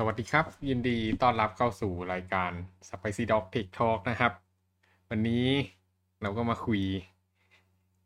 [0.00, 2.50] สวัสดีครับ ยินดีต้อนรับเข้าสู่รายการ
[2.88, 4.32] Spicy Dog Tech Talk นะครับ
[5.10, 5.46] วันนี้
[6.22, 6.82] เราก็มาคุย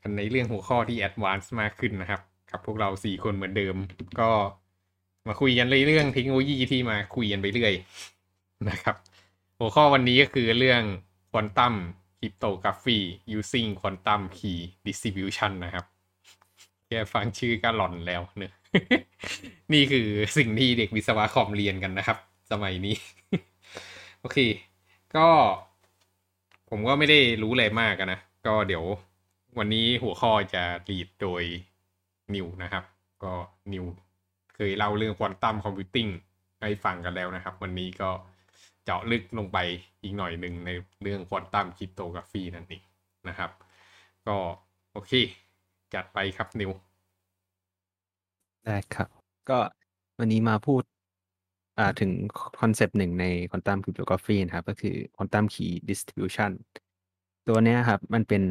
[0.03, 2.21] กันในเรื่องหัวข้อที่ Advanced มากขึ้นนะครับ
[2.51, 3.77] กับพวกเราสี่คนเหมือนเดิม
[4.21, 4.31] ก็
[5.29, 7.75] มาคุยกันเรื่องเทคโนโลยีที่มาคุยกันไปเรื่อย
[8.71, 8.97] นะครับ
[9.59, 10.83] หัวข้อวันนี้ก็คือเรื่อง
[11.33, 11.75] Quantum
[12.19, 13.01] Cryptography
[13.39, 15.85] using Quantum Key Distribution นะครับ
[16.87, 18.53] แค่ฟังชื่อก็หลอนแล้วเนอะ
[19.73, 22.19] นี่คือสิ่งที่เด็กวิศวะคอมเรียนกันนะครับ
[22.51, 22.97] สมัยนี้
[24.21, 24.39] โอเค
[25.17, 25.27] ก็
[26.71, 28.85] ผมก็ไม่ได้รู้อะไรมากนะ ก็เดี๋ยว
[29.59, 31.43] วันนี้หัวข้อจะ lead โดย
[32.35, 32.85] นิวนะครับ
[33.25, 33.33] ก็
[33.73, 33.85] นิว
[34.55, 36.09] เคยเล่าเรื่อง quantum computing
[36.61, 38.11] ให้ฟังกันแล้วนะครับ วันนี้ก็
[38.85, 39.59] เจาะลึกลงไป
[40.03, 40.71] อีกหน่อยหนึ่งใน
[41.03, 42.83] เรื่อง quantum cryptography นั่นเอง
[43.29, 43.51] นะครับ
[44.27, 44.37] ก็
[44.93, 45.13] โอเค
[45.95, 46.71] จัดไปครับนิว
[48.67, 49.09] ได้ครับ
[49.51, 49.59] ก็
[50.19, 50.83] วันนี้มาพูด
[51.79, 52.11] อ่าถึง
[52.61, 56.51] concept หนึ่งใน Quantum Cryptography นะครับ ก็คือ Quantum Key Distribution
[57.49, 58.43] ตัวเนี้ยครับ มันเป็น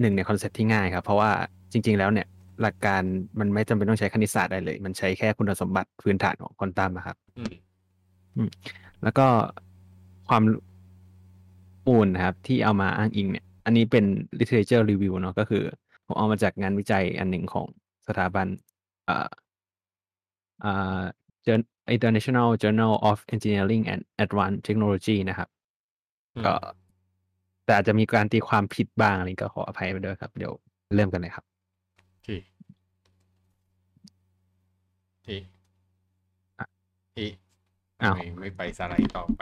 [0.00, 1.30] หนึ่งใน concept ที่ง่ายครับ เพราะว่า
[1.72, 2.26] จริง ๆ แล้วเนี่ย
[2.62, 3.02] หลักการ
[3.38, 7.52] มันไม่จำเป็นต้องใช้คณิตศาสตร์ได้เลย มันใช้แค่คุณสมบัติพื้นฐานของควอนตัมอะครับ อืม
[8.36, 8.48] อืม
[9.02, 9.26] แล้วก็
[10.28, 10.42] ความ
[11.86, 14.04] มูลนะครับ ที่เอามาอ้างอิงเนี่ย อันนี้เป็น
[14.38, 15.62] literature review เนาะก็คือ
[16.06, 17.66] ผมเอามาจากงานวิจัยอันหนึ่งของ
[18.08, 18.46] สถาบัน
[19.08, 19.28] อ่า
[20.64, 21.02] อ่า
[21.46, 25.48] Jour- International Journal of Engineering and Advanced Technology นะครับ
[26.36, 26.54] อืมก็
[27.64, 30.52] แต่อาจจะมีการตีความผิดบ้างอะไรก็ขออภัยไปด้วยครับ เดี๋ยว
[30.94, 31.44] เริ่มกันเลยครับ
[32.10, 32.28] โอเค
[35.26, 35.42] เอะ
[36.58, 36.66] อะ
[37.14, 37.32] เอะ
[38.00, 39.40] ทำอ้าวไมไม่ไปสไลด์ต่อไป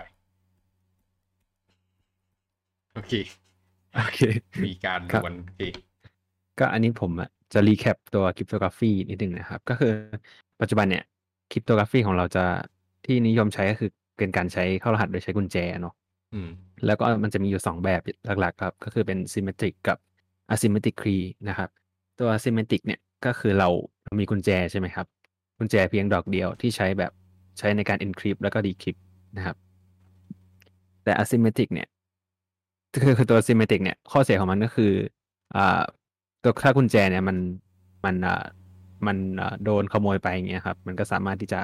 [2.94, 3.12] โอเค
[3.96, 4.20] โอเค
[4.66, 5.62] มีการครับดวลโอเค
[6.58, 9.92] ก็อันนี้ผมอะจะ recap ตัว cryptography นิดนึงนะครับ ก็คือ
[10.60, 11.04] ปัจจุบันเนี่ย
[11.50, 12.44] cryptography ของเราจะ
[13.04, 15.94] ที่นิยมใช้ก็คือเป็นการใช้เข้ารหัสโดยใช้กุญแจเนาะ
[16.34, 16.48] อืม
[16.86, 18.00] แล้วก็มันจะมีอยู่ 2 แบบ
[18.40, 19.98] หลักๆ ครับ ก็คือเป็น symmetric กับ
[20.52, 21.68] asymmetric key นะครับ
[22.18, 23.68] ตัว symmetric เนี่ยก็คือเรา
[24.04, 25.06] เรามีกุญแจใช่ไหมครับ
[25.58, 27.12] กุญแจเพียงดอกเดียวที่ใช้แบบ
[27.58, 29.00] ใช้ในการ encrypt แล้วก็ decrypt
[29.36, 29.56] นะครับ
[31.04, 31.88] แต่ asymmetric เนี่ย
[33.02, 34.92] คือคือตัว symmetric เนี่ยข้อเสียของมันก็คือ
[35.56, 35.82] อ่า
[36.42, 37.36] ตัวถ้ากุญแจเนี่ยมัน
[38.04, 38.44] มันอ่า
[39.08, 41.60] มันอ่าโดนขโมยไปอย่างเงี้ยครับ มันก็สามารถที่จะ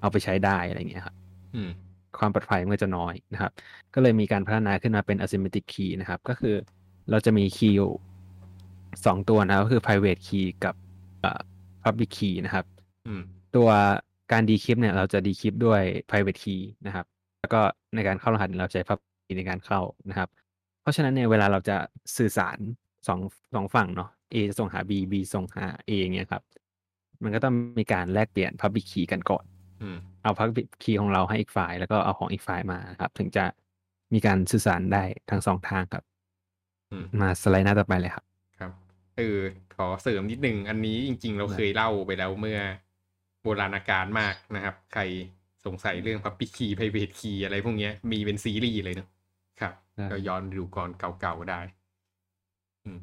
[0.00, 1.16] เอาไปใช้ได้อะไรอย่างเงี้ยครับ
[1.54, 1.70] อืม
[2.18, 3.52] ความปลอดภัยมันก็จะน้อยนะครับ
[3.94, 6.54] ก็เลยมีการพัฒนาขึ้นมาเป็น asymmetric key นะครับ ก็คือ
[7.10, 7.92] เราจะมี key อยู่
[9.06, 10.74] สองตัวนะครับก็คือ private key กับ
[11.20, 11.40] เอ่อ
[11.84, 12.64] public key นะครับ
[13.06, 13.22] อืม
[13.56, 13.68] ตัว
[14.32, 17.06] การ decrypt เนี่ยเราจะ decrypt ด้วย private key นะครับ
[17.40, 17.60] แล้วก็
[17.94, 20.28] ในการเข้ารหัสเราใช้ public key ในการเข้านะครับ
[20.82, 21.76] เพราะฉะนั้นเนี่ยเวลาเราจะ
[22.16, 22.58] สื่อสาร
[23.08, 23.20] สอง
[23.54, 26.42] สองฝั่งเนาะ A จะส่งหา B B ส่งหา A อย่างเงี้ยครับ
[27.22, 29.44] มันก็ต้องมีการแลกเปลี่ยน public key กันก่อน
[29.82, 33.44] อืมเอา public key ของเราให้อีกฝ่าย แล้วก็เอาของอีกฝ่ายมาครับ ถึงจะ
[34.14, 36.04] มีการสื่อสารได้ทั้งสองทางครับ
[36.90, 38.24] อืมมาสไลด์หน้าต่อไปเลยครับ
[38.58, 38.72] ครับ
[39.16, 39.38] เออ
[39.76, 42.60] ขอเสริมนิดนึง อันนี้จริง ๆ เราได้เคยเล่าไปแล้วเมื่อ
[43.42, 45.02] โบราณกาลมากนะครับ ใคร
[45.66, 49.08] สงสัยเรื่องพับปิคีไพรเวทคีอะไรพวกเนี้ยมีเป็นซีรีส์เลยเนอะ
[49.60, 49.74] ครับ
[50.10, 51.60] ก็ย้อนดูก่อนเก่าๆได้
[52.84, 53.00] อืม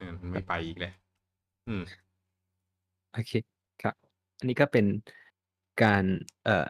[0.00, 0.92] อืมไม่ไปอีกแล้ว
[1.68, 1.82] อืม
[3.12, 3.32] โอเค
[3.82, 3.94] ครับ
[4.38, 4.86] อันนี้ก็เป็น
[5.82, 6.04] การ
[6.44, 6.66] เอ่อ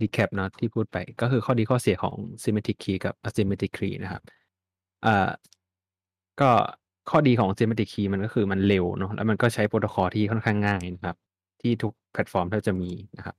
[0.00, 4.22] recap เนาะที่พูดไป ก็คือข้อดีข้อเสียของ symmetric key กับ asymmetric key นะครับ
[5.02, 5.30] เอ่อ
[6.40, 6.50] ก็
[7.10, 11.16] ข้อดีของ symmetric key มันก็คือมันเร็วเนาะแล้วมันก็ใช้โปรโตคอลที่ค่อนข้างง่ายนะครับ
[11.60, 13.36] ที่ทุกแพลตฟอร์มแทบจะมีนะครับ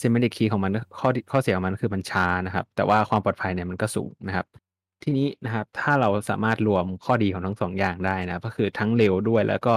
[0.00, 4.46] symmetric key ของมันข้อข้อเสียของมันก็คือมันช้านะครับ แต่ว่าความปลอดภัยเนี่ยมันก็สูงนะครับ
[5.02, 9.74] ทีนี้นะครับถ้าเราสามารถรวมข้อดีของทั้งสองอย่างได้นะก็คือทั้งเร็วด้วยแล้วก็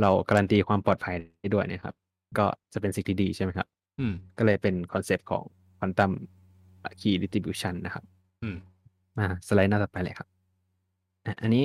[0.00, 1.94] เราการันตีความปลอดภัยได้ด้วยนะครับ
[2.38, 3.68] ก็จะเป็นสิ่งที่ดีใช่ไหมครับ
[4.00, 5.42] อืม ก็เลยเป็น concept ของ
[5.78, 6.12] quantum
[7.00, 8.04] key distribution นะครับ
[8.42, 8.56] อืม
[9.18, 10.28] มาสไลด์หน้าต่อไปเลยครับ
[11.26, 11.64] อะอันนี้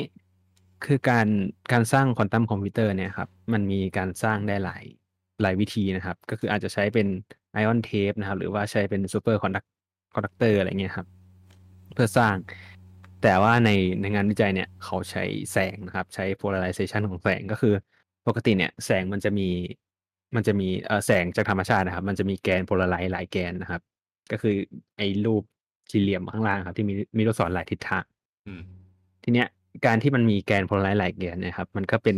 [0.85, 1.27] คือการ
[1.71, 4.83] การสร้าง quantum computer เนี่ยครับ มันมีการสร้างได้หลาย
[5.41, 7.07] หลายวิธีนะครับ ก็คืออาจจะใช้เป็น
[7.53, 11.07] ion trap นะครับ หรือว่าใช้เป็น superconduc conductor อะไรเงี้ยครับ
[11.93, 12.35] เพื่อสร้าง
[13.23, 13.69] แต่ว่าใน
[14.01, 17.73] ในงานวิจัยเนี่ย เขาใช้แสงนะครับ ใช้ polarization ของแสงก็คือ
[18.27, 19.47] ปกติเนี่ยแสงมันจะมี
[20.35, 23.81] มันจะมีเอ่อแสงจากธรรมชาตินะครับ มันจะมีแกนโพลาไรซ์หลายแกนนะครับ
[24.31, 24.55] ก็คือ
[24.97, 25.43] ไอ้รูป
[25.91, 28.05] สี่เหลี่ยมข้างล่างครับ ที่มีมีลูกศรหลายทิศทาง
[28.47, 28.61] อืม
[29.23, 29.47] ทีเนี้ย
[29.85, 32.17] การที่มันมีแกนโพลาไรซ์หลายแกนเนะครับ มันก็เป็น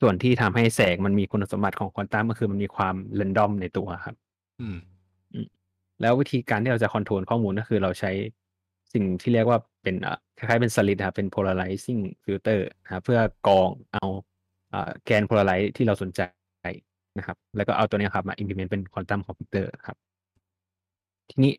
[0.00, 4.16] ส่วนที่ทำให้แสงมันมีคุณสมบัติของควอนตัมก็คือมันมีความเรนดอมในตัวครับ
[4.60, 4.78] อืม
[6.00, 8.10] แล้ววิธีการที่เราจะ control ข้อมูลก็คือเราใช้
[8.92, 14.04] สิ่งที่เรียกว่าเป็นเอ่อคล้ายๆเป็น slit ครับเป็น polarizing filter นะครับเพื่อกรองเอา
[14.74, 16.20] เอ่อแกน polarize ที่เราสนใจ
[17.18, 19.96] นะครับ แล้วก็เอาตัวเนี้ยครับมา implement เป็น quantum computer ครับ
[21.30, 21.52] ทีนี้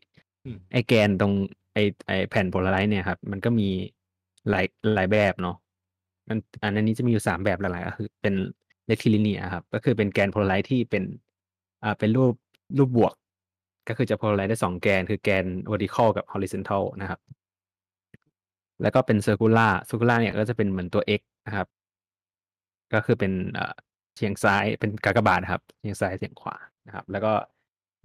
[0.44, 1.32] อืมไอแกนตรง
[1.72, 3.68] ไอไอแผ่น polarize เนี่ยครับ มันก็มี
[4.50, 4.64] หลาย
[4.94, 5.56] หลายแบบเนาะ
[6.28, 8.34] มันอันนี้จะมีอยู่สามแบบหลักๆก็คือเป็น
[8.86, 11.04] เ e กทิลิเนียครับ ก็คือเป็นแกน polarize ที่เป็น
[11.82, 12.34] อ่าเป็นรูป
[12.78, 13.14] รูปบวก
[13.88, 17.20] ก็คือจะโพลาไรซ์ได้สองแกน คือแกน vertical กับ horizontal นะครับ
[18.82, 21.66] แล้วก็เป็น circular circular เนี่ยก็จะเป็นเหมือนตัว x นะครับ
[22.92, 23.74] ก็คือเป็นเอ่อ
[24.16, 26.56] เฉียงซ้ายเป็นกากบาทครับเฉียงซ้ายเฉียงขวา
[26.86, 27.32] นะครับ แล้วก็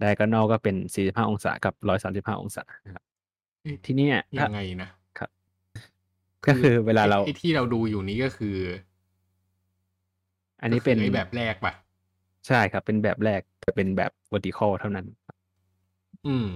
[0.02, 1.74] diagonal ก็เป็น45องศากับ
[2.34, 3.04] 135องศานะครับ
[3.62, 4.90] เอ๊ะทีนี้เนี่ยถ้ายังไงนะ
[6.46, 8.56] ก็คือเวลาเราไอ้ที่เราดูอยู่นี้ก็คือ
[10.62, 11.72] อันนี้เป็นก็คือไอ้แบบแรกปะ
[12.46, 15.06] ใช่ครับ เป็นแบบแรกแต่เป็นแบบ vertical เท่านั้น
[16.26, 16.46] อืม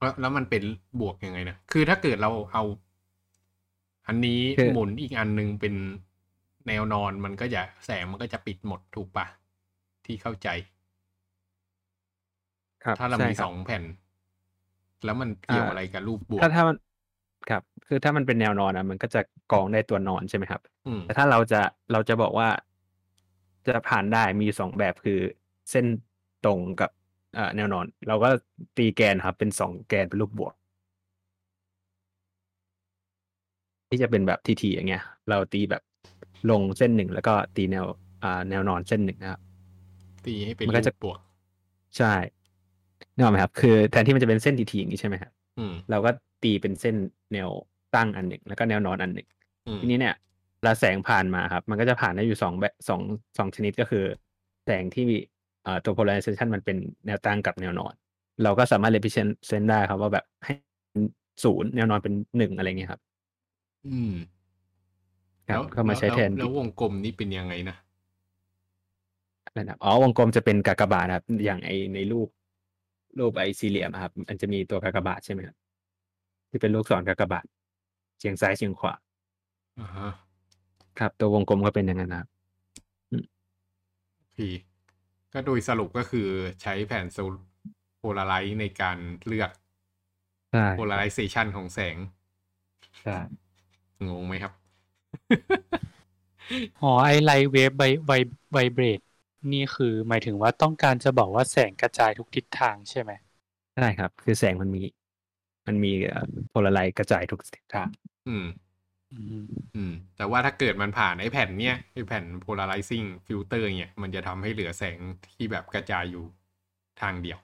[0.00, 0.62] แล้วแล้วมันเป็น
[1.00, 2.62] บวกยังไงนะ คือถ้าเกิดเราเอา
[4.06, 5.74] อันนี้คือหมุนอีกอันนึงเป็น
[6.66, 9.26] แนวนอนมันก็จะแสงมันก็จะปิดหมดถูกปะ
[10.06, 10.48] ที่เข้าใจ
[12.84, 13.82] ครับถ้าเราใช่มีคสรับ องแผ่น
[15.04, 16.76] แล้วมันเกี่ยวอ่า อะไรกับรูปบวกถ้าถ้ามัน
[17.50, 19.20] ครับ คือถ้ามันเป็นแนวนอนนะมันก็จะ
[19.52, 21.60] กองได้ตัวนอนใช่ไหมครับ อืม แต่ถ้าเราจะ
[21.92, 22.48] เราจะบอกว่า
[23.66, 25.20] จะผ่านได้มีอยู่สองแบบคือ
[25.70, 25.86] เส้น
[26.44, 26.90] ตรงกับ
[27.34, 28.28] เอ่อแนวนอน เราก็
[28.76, 30.54] ตีแกนครับ เป็นสองแกนเป็นรูปบวก
[33.88, 35.82] ที่จะเป็นแบบทีทีอย่างเงี้ย เราตีแบบ
[36.50, 37.84] ลงเส้นหนึ่งแล้วก็ตีแนว
[38.22, 39.40] อ่าแนวนอนเส้นหนึ่งนะครับ
[40.26, 41.18] ตีให้เป็นมันรูก็จะปบวก
[41.98, 42.14] ใช่
[43.14, 46.10] นึกออกไหมครับ คือแทนที่มันจะเป็นเส้นทีทีอย่างนี้ใช่ไหมครับอืม เราก็
[46.42, 46.96] ตีเป็นเส้น
[47.32, 47.48] แนว
[47.94, 49.28] ตั้งอันหนึ่งแล้วก็แนวนอนอันหนึ่ง
[49.66, 50.14] อืม ทีนี้เนี่ย
[50.58, 53.00] เวลาแสงผ่านมาครับ มันก็จะผ่านได้อยู่สองแบบสอง
[53.38, 54.04] สองชนิดก็คือ
[54.64, 55.16] แสงที่มี
[55.62, 57.92] เอ่อตัว polarization มันเป็นแนวตั้งกับแนวนอน
[58.42, 60.54] เราก็สามารถ represent ได้ครับว่าแบบให้
[61.44, 63.00] ศูนย์แนวนอนเป็นหนึ่งอะไรเงี้ยครับ
[63.88, 64.14] อืม
[65.48, 67.76] ครับแล้วก็มาใช้แทนล้วแล้ววงกลมนี่เป็นยังไงนะ
[69.44, 72.28] อะไรนะครับอ๋อวงกลมจะเป็นกากบาทครับ อย่างไอในรูป
[73.18, 75.56] รูปไอสี่เหลี่ยมอะครับ มันจะมีตัวกากบาทใช่ไหมครับ
[76.50, 77.44] ที่เป็นลูกศรกากบาท
[78.18, 78.94] เฉียงซ้ายเฉียงขวา
[79.80, 80.10] อ่าฮะ
[80.98, 82.28] ครับ ตัววงกลมก็เป็นอย่างนั้นนะครับ
[84.18, 84.38] โอเค
[85.32, 86.28] ก็โดยสรุปก็คือ
[86.62, 87.18] ใช้แผ่นโซ
[87.98, 89.50] polarize ในการเลือก
[90.52, 91.96] ใช่ polarization ของแสง
[93.02, 93.18] ใช่
[94.08, 94.52] งงไหมครับ
[96.80, 98.12] อ๋อไอ light wave ไวไว
[98.52, 99.00] ไวเบรด
[99.52, 103.12] นี่คือหมายถึงว่าต้องการจะบอกว่าแสงกระจายทุกทิศทางใช่ไหม
[103.74, 104.80] ใช่ครับ คือแสงมันมี
[105.66, 105.88] มันมี
[106.50, 107.88] โพลาไรกระจายทุกทิศทาง
[108.28, 108.44] อืม
[109.12, 109.44] อืม
[109.74, 116.24] อืม แต่ว่าถ้าเกิดมันผ่านไอ้แผ่นเนี้ยไอ้แผ่น polarizing filter เนี่ย มันจะทำให้เหลือแสงที่แบบกระจายอยู่
[117.00, 117.38] ทางเดียว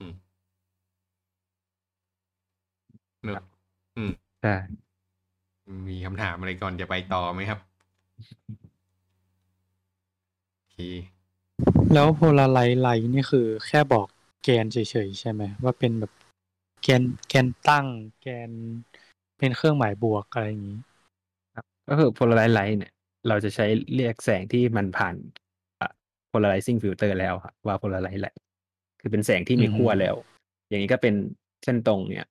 [0.00, 0.14] อืม
[3.24, 3.38] เนอะ
[3.96, 4.50] อืมใช่
[5.88, 7.60] มีคำถามอะไรก่อนจะไปต่อไหมครับ
[10.56, 10.78] โอเค
[11.92, 14.06] แล้วโพลาไรไลท์นี่คือแค่บอก
[14.44, 16.12] แกนเฉยๆใช่ไหมว่าเป็นแบบ
[16.82, 17.86] แกนแกนตั้ง
[18.22, 18.50] แกน
[19.38, 20.78] เป็นเครื่องหมายบวกอะไรอย่างนี้
[21.88, 22.92] ก็คือ polarize light เนี่ย
[23.28, 25.14] เราจะใช้เรียกแสงที่มันผ่าน
[25.80, 25.90] อะ
[26.32, 28.38] polarizing filter แล้วครับว่า polarize light
[29.00, 30.14] คือเป็นแสงที่มีอืมขั้วแล้ว
[30.68, 31.14] อย่างนี้ก็เป็น
[31.64, 32.28] เส้นตรงเนี่ย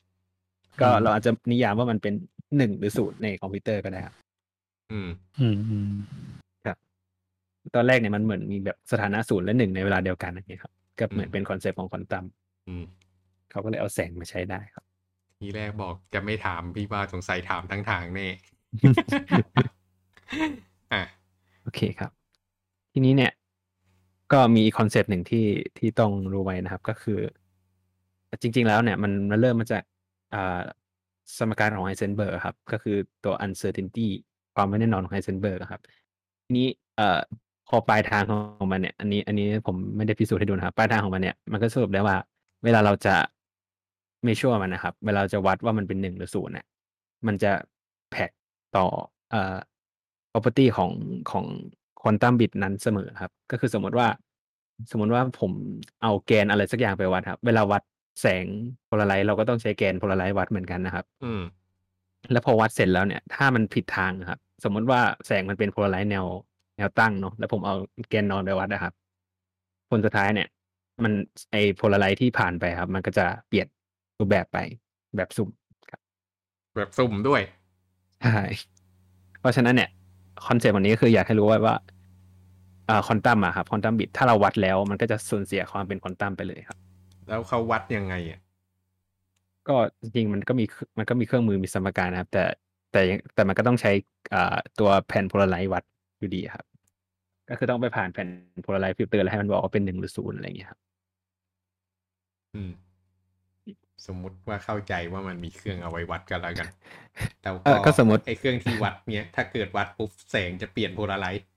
[0.81, 2.13] ก็อืมเราอาจจะนิยามว่ามันเป็น
[2.57, 4.15] หนึ่งหรือศูนย์ในคอมพิวเตอร์ก็ได้ครับ
[4.91, 5.09] อืม
[5.39, 5.93] อืมอืม
[7.75, 12.25] ตอนแรกเนี่ยมันเหมือนมีแบบสถานะศูนย์และหนึ่งในเวลาเดียวกันอย่างเงี้ยครับ ก็เหมือนเป็น concept ของควอนตัม
[12.67, 12.83] อืม
[13.51, 14.85] เขาก็เลยเอาแสงมาใช้ได้ครับ
[15.39, 18.27] ทีแรกบอกจะไม่ถามพี่ว่าสงสัยถามทั้งทางแน่
[20.93, 21.03] อะ
[21.63, 22.11] โอเคครับ
[22.93, 23.31] ทีนี้เนี่ย
[24.31, 25.45] ก็มีอีก concept หนึ่งที่
[25.77, 27.19] ที่ต้องรู้ไว้นะครับ ก็คือ
[28.41, 29.83] จริง ๆ แล้วเนี่ย มันมันเริ่มมาจาก
[30.33, 30.59] อ่า
[31.37, 34.07] สมการของไฮเซนเบิร์กครับ ก็คือตัว uncertainty
[34.55, 35.81] ความไม่แน่นอนของไฮเซนเบิร์กครับ
[36.45, 37.19] ทีนี้เอ่อ
[37.69, 38.23] พอปลายทาง
[38.59, 42.17] ของมันเนี่ย อันนี้ อันนี้ผมไม่ได้พิสูจน์ให้ดูนะครับปลายทางของมันเนี่ยมันก็สรุปได้ว่า
[42.63, 43.15] เวลาเราจะ
[44.23, 46.65] ไม่ชัวมันนะครับ เวลาเราจะวัดว่ามันเป็นหนึ่งหรือศูนย์เนี่ย
[47.27, 47.51] มันจะ
[48.11, 48.31] แพ็ก
[48.77, 48.85] ต่อ
[49.31, 49.55] เอ่อ
[50.31, 50.91] property ของ
[51.31, 51.45] ของ
[52.01, 54.07] ควอนตัมบิตนั้นเสมอครับ ก็คือสมมติว่า
[54.91, 55.51] สมมติว่าผม
[56.01, 57.81] เอาแกนอะไรสักอย่างไปวัดครับ เวลาวัด
[58.21, 58.45] แสง
[58.87, 61.41] โพลาไรซ์เราก็ต้องใช้แกนโพลาไรซ์วัดเหมือนกันนะครับ อืม
[62.31, 66.25] แล้วพอวัดเสร็จแล้วเนี่ย ถ้ามันผิดทางนะครับ สมมติว่าแสงมันเป็นโพลาไรซ์แนว
[66.77, 67.75] แนวตั้งเนาะแล้วผมเอา
[68.09, 68.93] แกนนอนไปวัดนะครับ
[69.89, 70.47] ผลสุดท้ายเนี่ย
[71.03, 71.13] มัน
[71.51, 73.67] ไอโพลาไรซ์ที่ผ่านไปครับ มันก็จะเปลี่ยน
[74.19, 74.57] รูปแบบไป
[75.17, 75.49] แบบสุ่ม
[76.75, 77.41] แบบสุ่มด้วย
[78.23, 78.39] ใช่
[79.39, 79.89] เพราะฉะนั้นเนี่ย
[80.47, 81.75] concept วันนี้ก็คืออยากให้รู้ไว้ว่า
[82.89, 86.77] อ่าควอนตัมอะครับ quantum bit ถ้าเราวัดแล้วมันก็จะสูญเสียความเป็นควอนตัมไปเลยครับ
[87.27, 88.39] แล้วเขาวัดยังไงอะ
[89.67, 90.65] ก็จริงๆมันก็มี
[90.97, 92.43] มันก็มีเครื่องมือมีสมการนะครับ แต่
[92.91, 93.91] แต่ยังแต่มันก็ต้องใช้
[94.33, 95.83] อ่าตัวแผ่น polarize วัด
[96.19, 96.65] อยู่ดีครับ
[97.49, 98.27] ก็คือต้องไปผ่านแผ่น
[98.63, 100.79] polarize filter แล้วให้มันบอกว่าเป็นหนึ่งหรือศูนย์อะไรอย่างเงี้ยครับ
[102.55, 102.71] อืม
[104.07, 106.67] สมมุติว่าเข้าใจว่ามันมีเครื่องเอาไว้วัดกันแล้วกัน
[107.41, 111.47] แต่เออก็สมมติไอ้เครื่องที่วัดเนี้ยถ้าเกิดวัดปุ๊บแสงจะเปลี่ยนโพลาไรซ์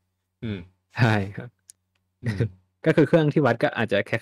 [0.45, 0.59] อืม
[0.97, 1.49] ใช่ครับ
[2.25, 2.39] อืม
[2.87, 4.19] ก็คือเครื่องที่วัดก็อาจจะแค่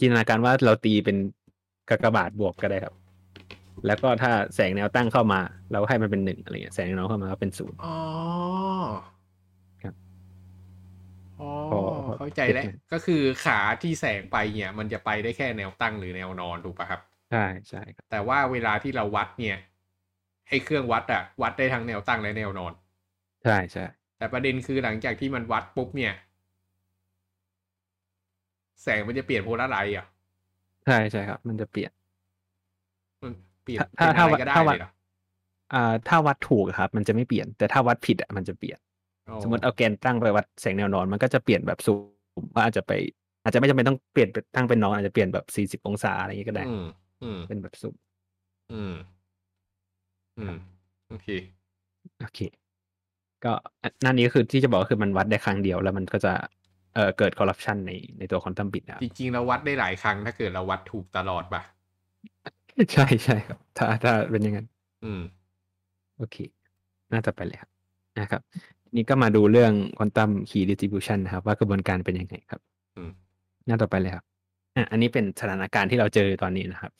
[0.00, 1.16] จินตนาการว่าเราตีเป็น
[1.88, 2.94] กากบาทบวกก็ได้ครับ
[3.86, 5.40] แล้วก็ถ้าแสงแนวตั้งเข้ามา
[5.72, 7.96] เราให้มันเป็นหนึ่งอะไรเงี้ยแสงแนวตั้งเข้ามาก็เป็นศูนย์อ๋อ
[9.82, 9.94] ครับ
[11.40, 19.56] อ๋อพอพอเข้าใจแล้วเก็ตไหมก็คือขาที่แสงไปเนี่ย มันจะไปได้แค่แนวตั้งหรือแนวนอนถูกปะครับใช่ใช่ครับแต่ว่าเวลาที่เราวัดเนี่ย
[20.48, 22.72] ไอ้เครื่องวัดอะวัดได้ทั้งแนวตั้งและแนวนอน
[23.44, 23.84] ใช่ใช่
[24.18, 26.12] แต่ประเด็นคือหลังจากที่มันวัดปุ๊บเนี่ย
[28.82, 30.06] แสงมันจะเปลี่ยนโพลาไรซ์อะ
[30.84, 31.90] ใช่ใช่ครับ มันจะเปลี่ยน
[33.22, 34.90] มันเปลี่ยนถ้าเป็นถ้าอะไรก็ได้ถ้าวัดเลยเหรอ
[35.74, 38.78] อ่า ถ้าวัดถูกอะครับ มันจะไม่เปลี่ยน แต่ถ้าวัดผิดอะมันจะเปลี่ยน
[39.28, 41.98] อ๋อสมมติเอาแกนตั้งไปวัดแสงแนวนอน มันก็จะเปลี่ยนแบบสูง
[42.54, 42.92] ว่าอาจจะไป
[43.42, 46.84] อาจจะไม่จำเป็นต้องเปลี่ยนเป็นตั้งเป็นนอนอาจจะเปลี่ยนแบบสี่สิบองศาอะไรอย่างงี้ก็ได้อืม
[47.22, 47.94] อืมเป็นแบบสูง
[48.72, 48.94] อืม
[50.38, 50.56] อืม
[51.08, 51.28] โอเค
[52.20, 52.40] โอเค
[53.44, 53.52] ก็
[53.82, 56.32] อันนั่นนี้ก็คือที่จะบอกก็คือมันวัดได้ครั้งเดียวแล้วมันก็จะ
[56.94, 61.62] เอ่อเกิดคอร์รัปชันในในตัวควอนตัมบิตนะครับจริง ๆ เราวัดได้หลายครั้ง ถ้าเกิดเราวัดถูกตลอดป่ะ
[62.92, 64.66] ใช่ใช่ครับ ถ้าถ้าเป็นอย่างนั้น
[65.04, 65.22] อืม
[66.18, 66.36] โอเค
[67.12, 67.70] หน้าต่อไปเลยครับ
[68.18, 68.42] นะครับ
[68.96, 72.60] นี่ก็มาดูเรื่อง quantum key distribution นะครับ ว่ากระบวนการเป็นยังไงครับ
[72.96, 73.10] อืม
[73.66, 74.24] หน้าต่อไปเลยครับ
[74.76, 76.92] อะอันนี้เป็นสถานการณ์ที่เราเจอตอนนี้นะครับ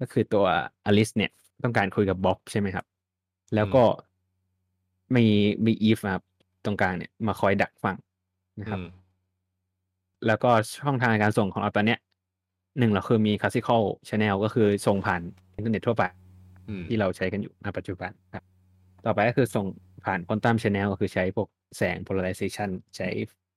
[0.00, 0.44] ก็คือตัว
[0.86, 1.30] อลิสเนี่ย
[1.62, 2.86] ต้องการคุยกับบ๊อบใช่ไหมครับ
[3.54, 3.82] แล้วก็
[5.16, 5.24] มี
[5.66, 6.24] มีอีฟครับ
[6.64, 7.96] ตรงกลางเนี่ยมาคอยดักฟัง
[8.60, 8.88] นะครับอืม
[10.26, 11.98] แล้วก็ช่องทางการส่งของเราตอนเนี้ย
[12.78, 15.22] หนึ่งเราคือมี classical channel ก็คือส่งผ่าน
[15.56, 16.04] อินเทอร์เน็ตทั่วไป
[16.68, 18.44] อืมที่เราใช้กันอยู่ณปัจจุบันครับ
[19.06, 19.66] ต่อไปก็คือส่ง
[20.04, 23.08] ผ่าน quantum channel ก็คือใช้พวกแสง polarization ใช้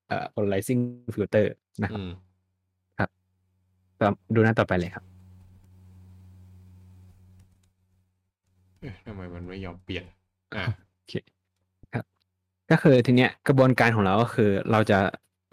[0.08, 0.82] เอ่อ polarizing
[1.14, 1.46] filter
[1.84, 2.14] นะครับอืม
[4.02, 5.04] ต่อดูหน้าต่อไปเลยครับ
[8.80, 10.06] เอ๊ะทำไมมันไม่ยอมเปลี่ยน
[10.56, 10.66] อะ
[10.98, 11.14] โอเค
[11.94, 12.06] ครับ
[12.72, 15.00] ก็คือทีเนี้ยกระบวนการของเราก็คือเราจะ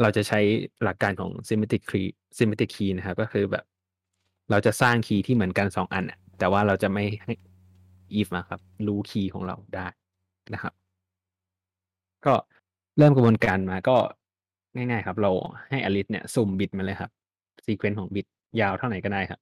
[0.02, 0.40] เราจะใช้
[0.82, 3.64] หลักการของ symmetric key symmetric key นะครับ ก็คือแบบ
[4.50, 7.34] เราจะสร้าง key ที่เหมือนกันสองอันน่ะแต่ว่าเราจะไม่ให้
[8.18, 9.86] Eve มาครับ รู้ key ของเราได้
[10.54, 10.72] นะครับ
[12.26, 12.34] ก็
[12.98, 13.96] เริ่มกระบวนการมาก็
[14.74, 15.30] ง่ายๆครับ เรา
[15.70, 17.10] ให้อลิสเนี่ย สุ่มบิตมาเลยครับ
[17.64, 18.26] sequence ของบิต
[18.60, 19.40] ยาวเท่าไหร่ก็ได้ครับ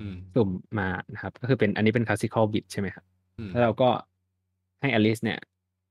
[0.00, 3.04] อืมสุ่มมานะครับ ก็คือเป็นอันนี้เป็น classical bit ใช่ไหมครับ
[3.38, 3.90] อืมแล้วเราก็
[4.80, 5.38] ให้อลิสเนี่ย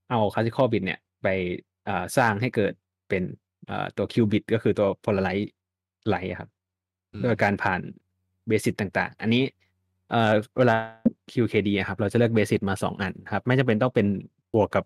[0.09, 1.27] เอา classical bit เนี่ย ไป
[1.87, 2.73] อ่าสร้างให้เกิด
[3.09, 3.23] เป็น
[3.69, 5.47] อ่าตัว q bit ก็คือตัว polarize
[6.13, 6.49] light อะครับ
[7.13, 7.81] อืมโดยการผ่าน
[8.47, 9.43] เบสิ c ต่างๆ อันนี้
[10.11, 10.75] เอ่อเวลา
[11.31, 14.07] QKD อะครับ เราจะเลือกเบสิ c มาสองอันครับ ไม่จำเป็นต้องเป็น
[14.53, 14.83] บวกกับ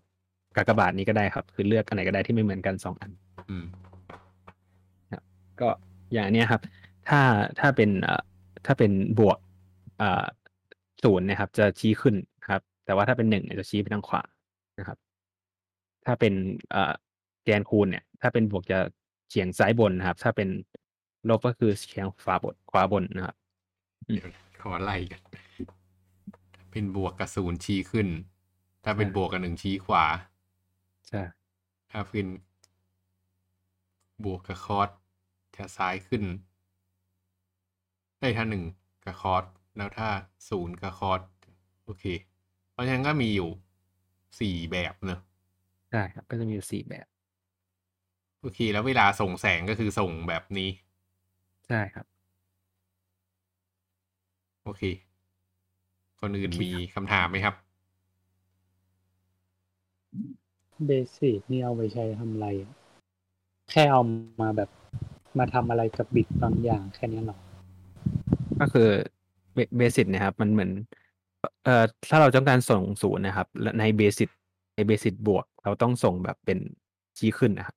[0.56, 3.10] กากบาทนี้ก็ได้ครับ คือเลือกอันไหนก็ได้ที่ไม่เหมือนกันสองอัน
[3.50, 3.64] อืม
[5.60, 5.68] ก็
[6.12, 6.62] อย่างอันเนี้ยครับ
[7.08, 7.20] ถ้า
[7.60, 8.22] ถ้าเป็นเอ่อ
[8.66, 9.38] ถ้าเป็นบวก
[9.98, 10.24] เอ่อ
[11.04, 12.14] ศูนย์นะครับ จะชี้ขึ้น
[12.50, 14.22] ครับ แต่ว่าถ้าเป็นหนึ่งเนี่ยจะชี้ไปทางขวา
[14.78, 14.98] นะครับ
[16.06, 16.34] ถ้าเป็น
[16.70, 16.92] เอ่อ
[17.44, 18.78] แกนคูณเนี่ย ถ้าเป็นบวกจะ
[19.28, 20.48] เฉียงซ้ายบนนะครับ ถ้าเป็น
[21.28, 23.36] ลบก็คือเฉียงขวาบนขวาบนนะครับ
[24.12, 24.28] เดี๋ยว
[24.60, 25.20] ขอไล่กัน
[26.70, 28.08] เป็นบวกกับศูนย์ชี้ขึ้น
[28.84, 30.04] ถ้าเป็นอ่าบวกกับหนึ่งชี้ขวา
[31.08, 31.22] ใช่
[31.90, 32.26] ถ้าเป็น
[34.24, 34.90] บวกกับคอส
[35.56, 36.22] จะซ้ายขึ้น
[38.20, 38.64] ได้ยถ้าหนึ่ง
[39.04, 39.44] กับคอส
[39.76, 40.08] แล้วถ้า
[40.48, 41.20] ศูนย์กับคอส
[41.84, 42.04] โอเค
[42.72, 43.48] เพราะฉะนั้นก็มีอยู่
[44.40, 45.20] สี่แบบเนอะ
[45.90, 47.06] ใช่ครับ ก็จะมีอยู่สี่แบบ
[48.40, 50.70] โอเค แล้วเวลาส่งแสงก็คือส่งแบบนี้
[51.68, 52.06] ใช่ครับ
[54.64, 54.82] โอเค
[56.20, 57.54] คนอื่นโอเคมีคำถามไหมครับ
[60.86, 62.72] เบสิกนี่เอาไปใช้ทำอะไรอะ
[63.70, 64.02] แค่เอา
[64.40, 64.70] มาแบบ
[65.38, 67.38] มาทำอะไรกับบิตบางอย่างแค่นี้หรอ
[68.60, 68.88] ก็คือ
[69.76, 70.70] เบสิ c นะครับ มันเหมือน
[71.64, 74.30] เอ่อถ้าเราต้องการส่งศูนย์นะครับและในเบสิ c
[74.74, 76.58] ในเบสิ c บวก เราต้องส่งแบบเป็น
[77.18, 77.76] ชี้ขึ้นนะครับ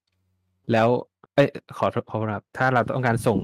[0.72, 0.88] แล้ว
[1.36, 3.40] เอ้ยขอขอครับถ้าเราต้องการส่ง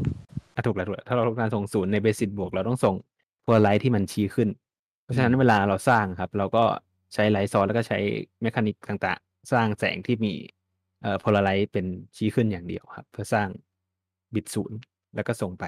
[0.55, 2.95] อะถูกแล้วถูกแล้วถ้าเราต้องการส่งศูนย์ในเบสิ c บวก เราต้องส่ง
[3.43, 4.49] โพลาไรที่มันชี้ขึ้น
[5.03, 6.63] เพราะฉะนั้นเวลาเราสร้างครับ เราก็
[7.13, 7.99] ใช้ light source แล้วก็ใช้
[8.41, 10.33] mechanic ต่างๆ สร้างแสงที่มี
[11.01, 11.85] เอ่อ polarize เป็น
[12.17, 13.47] ชี้ขึ้นอย่างเดียวครับ เพื่อสร้าง
[14.33, 14.77] บิตศูนย์
[15.15, 15.63] แล้วก็ส่งไป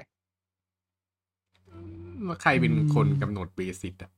[2.41, 4.11] ใครเป็นคนอืมกำหนดเบสิกอะ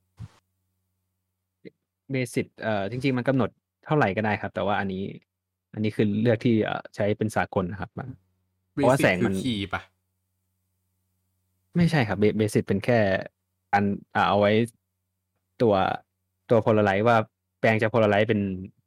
[2.11, 3.49] เบสิ c เอ่อจริง ๆ มันกำหนด
[3.85, 5.03] เท่าไหร่ก็ได้ครับ แต่ว่าอันนี้
[5.73, 8.09] อันนี้คือเลือกที่เอ่อใช้เป็นสากลนะครับมัน
[8.71, 9.81] เพราะว่าแสงมันคีย์ปะ
[11.75, 12.99] ไม่ใช่ครับเบสิ c เป็นแค่
[13.73, 13.83] อัน
[14.15, 14.51] อ่าเอาไว้
[15.61, 15.73] ตัว
[16.49, 17.17] ตัว polarize ว่า
[17.59, 18.41] แปลงจาก polarize เป็น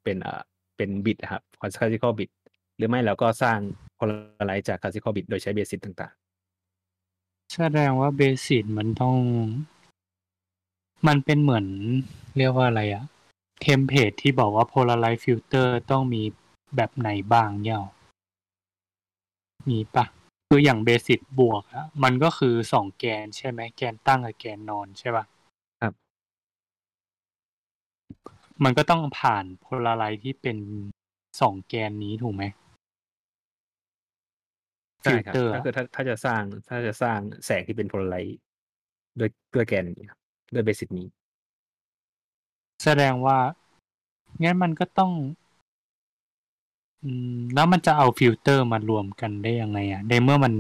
[0.05, 0.41] เป็นเอ่อ
[0.77, 2.31] เป็นบิตครับ classical bit
[2.77, 3.59] หรือไม่เราก็สร้าง
[3.97, 6.13] polarize จาก classical bit โดยใช้ basis ต่าง
[7.55, 9.17] แสดงว่า basis มันต้อง
[11.07, 11.67] มันเป็นเหมือน
[12.37, 13.05] เรียกว่าอะไรอะ
[13.61, 16.23] template ที่บอกว่า polarize filter ต้องมี
[16.77, 17.91] แบบไหนบ้างเนี่ยหรอ
[19.71, 20.05] มีปะ
[20.49, 25.25] คืออย่างเบสิกบวกอะมันก็คือสองแกนใช่ไหมแกนตั้งกับแกนนอนใช่ปะ
[25.83, 25.93] ครับ
[28.65, 30.59] มันก็ต้องผ่าน polarize ที่เป็น
[31.41, 32.65] สองแกนนี้ถูกไหมๆ
[35.03, 38.39] ใช่ครับ filter ก็คือถ้าถ้าจะสร้างถ้าจะสร้างแสงที่เป็นโพลาไรซ์
[39.17, 40.21] โดยด้วยแกนนี้ครับ
[40.55, 41.07] ด้วยเบสิ c นี้
[42.85, 43.39] แสดงว่า
[44.43, 45.13] งั้นมันก็ต้อง
[47.05, 50.53] อืมแล้วมันจะเอาฟิลเตอร์มารวมกันได้ยังไงอะในเมื่อมัน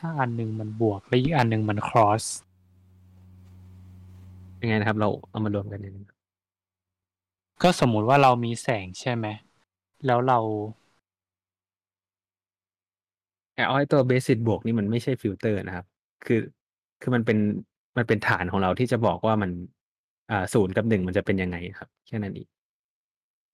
[0.00, 2.24] ถ้าอันหนึ่งมันบวกแล้วอีกอันหนึ่งมัน cross
[4.60, 6.06] ยังไงนะครับ เราเอามารวมกันอย่างนี้
[7.62, 9.26] ก็สมมุติว่าเรามีแสงใช่ไหม
[10.06, 10.38] แล้วเรา
[13.54, 15.86] แต่เอาไอ้ตัวเบสิ c บวกนี่มันไม่ใช่ฟิลเตอร์นะครับ
[16.26, 16.40] คือ
[17.00, 17.38] คือมันเป็น
[17.96, 19.50] มันเป็นฐานของเราที่จะบอกว่ามัน
[20.30, 22.48] อ่าศูนย์กับหนึ่งมันจะเป็นยังไงครับ แค่นั้นเอง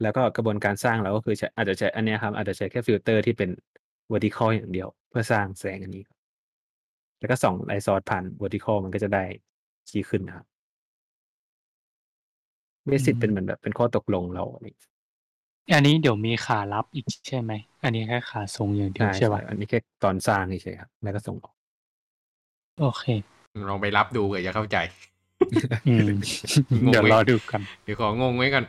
[0.03, 3.51] แล้วก็กระบวนการสร้างเราก็คือใช้อาจจะใช้อันเนี้ยครับ อาจจะใช้แค่ฟิลเตอร์ที่เป็น
[4.13, 6.19] vertical อย่างเดียว เพื่อสร้างแสงอันนี้ครับ
[7.19, 9.25] แล้วก็ส่อง light source ผ่าน vertical มันก็จะได้
[9.89, 10.47] ชี้ขึ้นนะครับ
[12.87, 14.75] เบสิ c อืมเป็นเหมือนแบบเป็นข้อตกลงเราอันนี้
[15.75, 17.53] อันนี้เดี๋ยวมีขารับอีกใช่ไหม
[17.85, 21.55] อันนี้แค่ขาส่งอย่างเดียวใช่ใช่ใช่ปะอันนี้แค่ตอนสร้างเฉยๆครับ แล้วก็ส่งออก
[22.81, 23.05] โอเค
[23.69, 24.77] ลองไปรับดูเผื่อจะเข้าใจ
[25.89, 26.09] อืม
[26.87, 28.65] งงไหมเดี๋ยวรอดูกัน เดี๋ยวของงไว้กัน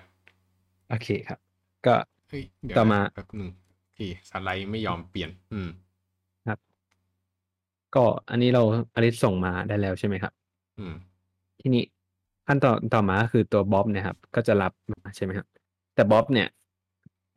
[0.89, 1.39] โอเคครับ
[1.85, 1.95] ก็
[2.29, 3.49] เฮ้ยเดี๋ยวต่อมา แป๊บหนึ่ง
[3.83, 5.69] โอเคสไลด์ไม่ยอมเปลี่ยน อืม
[7.95, 8.63] ก็อันนี้เรา
[8.95, 10.33] อลิสส่งมาได้แล้วใช่ไหมครับ
[10.79, 10.93] อืม
[11.61, 11.83] ทีนี้
[12.47, 15.47] ขั้นตอนต่อมาก็คือตัวบ๊อบเนะครับ ก็จะรับมาใช่ไหมครับ
[15.95, 16.47] แต่บ๊อบเนี่ย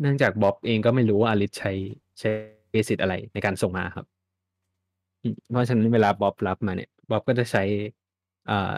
[0.01, 1.73] เนื่องจากบ๊อบเองก็ไม่รู้ว่าอลิสใช้
[2.19, 2.31] ใช้
[2.71, 4.07] เบสิ c อะไรในการส่งมาครับ
[5.23, 7.63] อืมเพราะฉะนั้นเวลาบ๊อบรับมาเนี่ยบ๊อบก็จะใช้
[8.51, 8.75] อ่า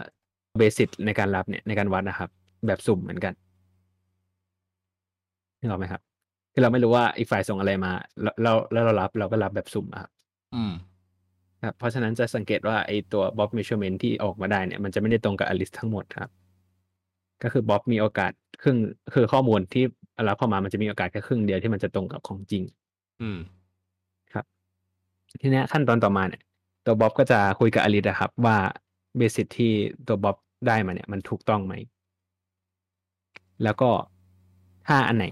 [0.59, 2.31] เบสิ c ในการรับเนี่ยในการวัดนะครับ
[2.66, 3.35] แบบสุ่มเหมือนกัน
[5.64, 6.03] นึกออกไหมครับ
[6.53, 10.11] คือเราไม่รู้ว่าอีกฝ่ายส่งอะไรมาแล้วแล้วแล้วเรารับเราก็รับแบบสุ่มอะครับ
[10.55, 10.72] อืม
[11.64, 16.31] ครับเพราะฉะนั้นจะสังเกตว่าไอตัว Bob measurement ที่ออกมาได้เนี่ยมันจะไม่ได้ตรงกับ Alice ทั้งหมดครับ
[17.42, 18.77] ก็คือ Bob มีโอกาสครึ่ง
[19.14, 19.85] คือข้อมูลที่
[20.29, 22.62] รับเข้ามามันจะมีโอกาสแค่ครึ่งเดียวที่มันจะตรงกับของจริง
[23.22, 23.38] อืม
[25.40, 26.42] ทีเนี้ยขั้นตอนต่อมาเนี่ย
[26.87, 28.57] ตัว Bob ก็จะคุยกับ Alice อะครับ ว่า
[29.16, 29.72] เบสิ c ที่
[30.09, 31.74] ตัว Bob ได้มาเนี่ย มันถูกต้องไหม
[33.62, 33.90] แล้วก็
[34.87, 35.27] ถ้าอันไหน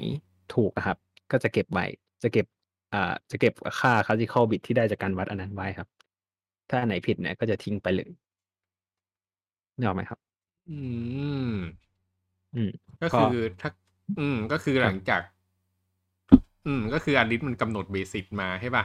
[0.55, 0.99] ถูกอะครับ
[1.31, 1.87] ก็จะเก็บไว้
[2.23, 2.47] จะเก็บ
[2.95, 5.88] อ่าจะเก็บค่า classical bit ที่ได้จากการวัดอันนั้นไว้ครับ
[6.71, 8.11] ถ้าอันไหนผิดเนี่ยก็จะทิ้งไปเลย
[9.77, 10.19] นึกออกไหมครับ
[10.69, 10.79] อื
[11.51, 11.53] ม
[12.55, 12.71] อืม
[13.03, 13.71] ก็ก็คือถ้า
[14.19, 15.21] อืม ก็คือหลังจาก
[16.67, 18.85] อืม ก็คืออลิสมันกำหนดเบสิกมาใช่ป่ะ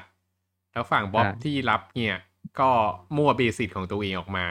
[0.72, 2.18] แล้วฝั่งบ๊อบใช่ที่รับเนี่ย
[2.60, 2.70] ก็
[3.18, 4.46] มั่วเบสิกของตัวเองออกมา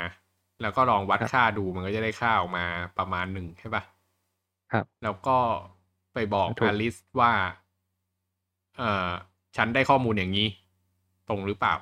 [0.63, 2.65] แล้วก็ลองวัดครับค่าดูมันก็จะได้ค่าออกมา
[2.99, 3.83] ประมาณหนึ่งใช่ป่ะ
[4.73, 5.39] ครับ แล้วก็
[6.17, 7.33] ไปบอกถูกอลิสว่า
[8.79, 9.11] เอ่อ
[9.57, 10.49] ฉันได้ข้อมูลอย่างนี้
[11.29, 11.75] ตรงหรือเปล่า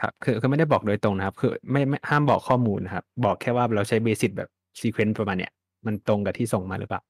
[0.00, 4.48] ครับ คือคือไม่ได้บอกโดยตรงนะครับ คือไม่ไม่ห้ามบอกข้อมูลนะครับ บอกแค่ว่าเราใช้เบสิ c แบบ
[4.80, 5.52] ซีเควนต์ประมาณเนี้ย
[5.86, 7.02] มันตรงกับที่ส่งมาหรือเปล่า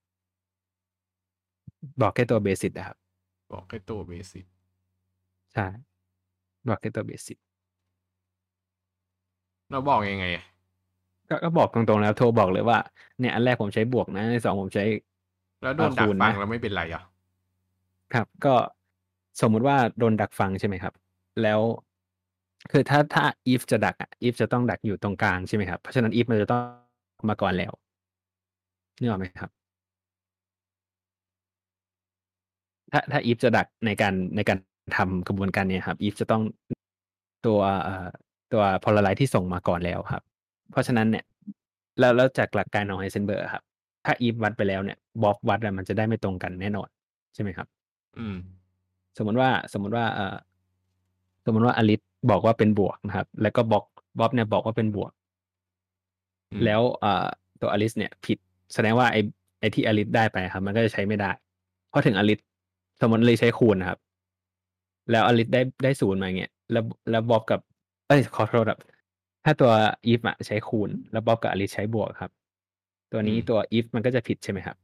[2.00, 2.96] บอกแค่ตัวเบสิ c นะครับ
[3.52, 4.44] บอกแค่ตัวเบสิก
[5.54, 5.66] ใช่
[6.68, 7.38] บอกแค่ตัวเบสิ c
[9.70, 10.44] เราบอกยังไงอะ
[11.28, 12.78] ก็ก็บอกตรงๆแล้วโทรบอกเลยว่า
[13.20, 14.84] เนี่ยอันแรกผมใช้บวกนะอันที่สองผมใช้
[15.64, 17.02] แล้วโดนอ่าดักคูณฟังนะแล้วไม่เป็นไรเหรอะ
[18.14, 18.54] ครับก็
[19.40, 20.94] สมมุติว่าโดนดักฟังใช่ไหมครับ
[21.42, 21.60] แล้ว
[22.72, 26.62] คือถ้าถ้า if จะดักอะ if จะต้องดักอยู่ตรงกลางใช่ไหมครับ เพราะฉะนั้น if มันจะต้อง
[27.28, 27.72] มาก่อนแล้ว
[29.00, 29.50] นึกออกไหมครับ
[32.92, 34.58] ถ้าถ้า if จะดักในการในการ
[34.96, 36.42] ทำกระบวนการเนี้ครับ if จะต้อง
[37.46, 38.08] ตัวเอ่อ
[38.52, 40.22] ตัว polarize ที่ส่งมาก่อนแล้วครับ
[40.70, 41.24] เพราะฉะนั้นเนี่ย
[42.00, 43.64] แล้วแล้วจากหลักการของไฮเซนเบิร์กครับ
[44.04, 46.88] ถ้า if วัดไปแล้วเนี่ยบ๊อบวัดอะมันจะได้ไม่ตรงกันแน่นอน
[47.34, 47.66] ใช่ไหมครับ
[48.18, 48.36] อืม
[49.16, 50.36] สมมติว่าสมมติว่าเอ่อ
[51.44, 53.84] สมมติว่าอลิสบอกว่าเป็นบวกนะครับ แล้วก็บอก
[54.18, 55.10] บ๊อบเนี่ยบอกว่าเป็นบวก
[56.50, 57.26] อืมแล้วเอ่อ
[57.60, 58.38] ตัวอลิสเนี่ย ผิด
[58.74, 59.20] แสดงว่าไอ้
[59.60, 61.30] ไอ้ที่อลิสได้ไปครับ มันก็จะใช้ไม่ได้
[61.88, 62.38] เพราะถึงอลิส
[63.00, 63.98] สมมติเลยใช้คูณนะครับ
[65.10, 67.60] แล้วอลิสได้ได้ศูนย์มาอย่างเงี้ยแล้วแล้วบ๊อบกับ
[68.08, 68.80] เอ้ยขอโทษครับ
[69.44, 69.72] ถ้าตัว
[70.06, 72.30] อีฟอะใช้คูณ แล้วบ๊อบกับอลิสใช้บวกครับ
[73.14, 74.76] ตัวนี้ตัวอีฟมันก็จะผิดใช่ไหมครับ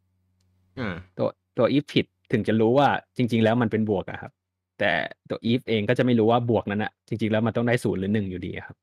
[0.79, 4.33] อ่าตัวตัว if ผิดถึงจะรู้ว่าจริง ๆ แล้วมันเป็นบวกอะครับ
[4.79, 4.90] แต่
[5.31, 8.77] ตัว if เองก็จะไม่รู้ว่าบวกนั้นอะจริง ๆ แล้วมันต้องได้ศูนย์หรือหนึ่งอยู่ดีครับ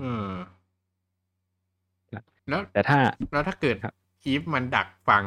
[0.00, 0.32] อืม
[2.12, 2.98] ครับแล้วแต่ถ้า
[3.32, 3.94] แล้วถ้าเกิดครับ
[4.24, 5.24] อีฟมันดักฟัง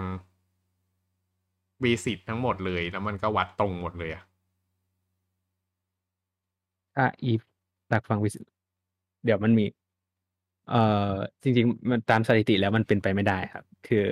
[1.81, 4.23] เบสิกทั้งหมดเลยแล้วมันก็วัดตรงหมดเลยอะ
[6.95, 7.41] ถ้า if
[7.91, 8.35] ดักฟังวิส
[9.25, 9.65] เดี๋ยวมันมี
[10.69, 11.11] เอ่อ
[11.43, 14.03] จริงๆมันตามสถิติแล้วมันเป็นไปไม่ได้ครับ คือ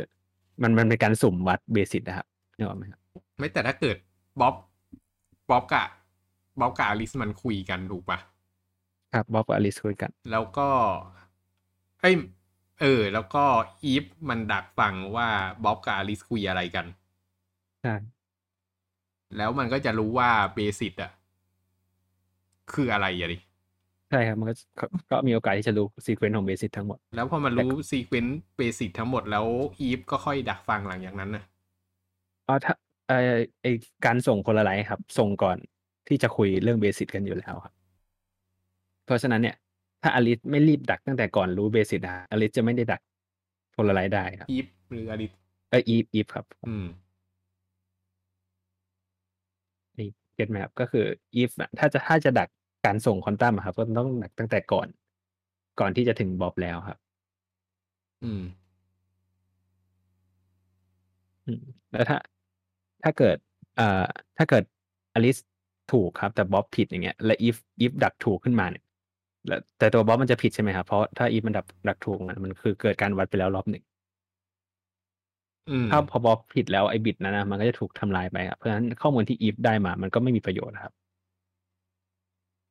[0.62, 3.02] มันมันเป็นการสุ่มวัด basis นะครับนึกออกไหมครับ
[3.38, 3.98] ไม่แต่ถ้าเกิด
[4.42, 4.56] บ๊อบ
[5.50, 5.84] บ๊อบกะ
[6.60, 8.20] บ๊อบกับอลิสมันคุยกันถูกปะ
[9.14, 10.70] ครับบ๊อบกับอลิสคุยกัน แล้วก็
[12.02, 12.16] เอ้ย
[12.82, 13.44] เออ แล้วก็
[13.84, 15.28] อีฟมันดักฟังว่า
[15.64, 16.86] บ๊อบกับอลิสคุยอะไรกัน
[17.82, 17.96] ใช่
[19.38, 21.12] แล้วมันก็จะรู้ว่า basis อะ
[22.74, 23.38] คืออะไรอะดิ
[24.14, 29.46] ใช่ครับ มันก็ก็ก็มีโอกาสที่จะรู้ sequence ของ basis ทั้งหมด แล้วพอมันรู้ sequence basis ทั้งหมดแล้ว
[29.82, 31.44] อีฟก็ค่อยดักฟังหลังจากนั้นนะ
[32.48, 32.74] อ๋อถ้า
[33.08, 33.68] เอ่อไอ
[34.06, 35.58] การส่ง polarize ครับ ส่งก่อน
[36.08, 37.74] ที่จะคุยเรื่อง basis กันอยู่แล้วครับ
[39.06, 39.56] เพราะฉะนั้นเนี่ย
[40.04, 43.02] ถ้าอลิสไม่รีบดักตั้งแต่ก่อนรู้ basis นะอลิสจะไม่ได้ดัก
[43.74, 45.32] polarize ได้ครับอีฟหรืออลิส
[45.70, 46.86] เอออีฟอีฟครับอืม
[49.98, 51.06] นี่เก็ตไหมครับก็คือ
[51.42, 52.50] if อะถ้าจะถ้าจะดัก
[52.86, 54.88] การส่งควอนตัมอะครับ ก็ต้องดักตั้งแต่ก่อน
[55.80, 56.98] ก่อนที่จะถึงบ๊อบแล้วครับ
[58.24, 58.42] อืม
[61.46, 62.18] อืม แล้วถ้า
[63.04, 63.38] ถ้าเกิด
[63.78, 64.06] เอ่อ
[64.38, 64.64] ถ้าเกิด
[65.14, 65.38] อลิส
[65.92, 68.84] ถูกครับ แต่บ๊อบผิดอย่างเงี้ย และ if if ดักถูกขึ้นมาเนี่ย
[69.48, 73.84] แล้วแต่ตัวบ๊อบมันจะผิดใช่ไหมครับ เพราะถ้า if มันดักดักถูกมันมันคือเกิดการวัดไปแล้วรอบหนึ่ง
[75.70, 80.94] อืมถ้าพอบ๊อบผิดแล้วไอ้บิตนั้นนะมันก็จะถูกทำลายไปครับเพราะฉะนั้นข้อมูลที่ if ได้มา มันก็ไม่มีประโยชน์นะครับ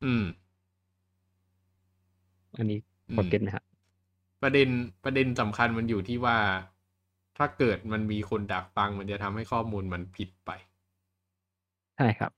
[0.02, 0.22] อืม
[2.58, 2.78] อันนี้
[3.10, 3.64] อืมพอเก็ตไหมครับ
[4.42, 4.68] ประเด็น
[5.04, 6.38] ประเด็นสำคัญมันอยู่ที่ว่า
[7.38, 10.50] ถ้าเกิดมันมีคนดักฟังมันจะทำให้ข้อมูลมันผิดไป
[11.96, 12.32] ใช่ครับ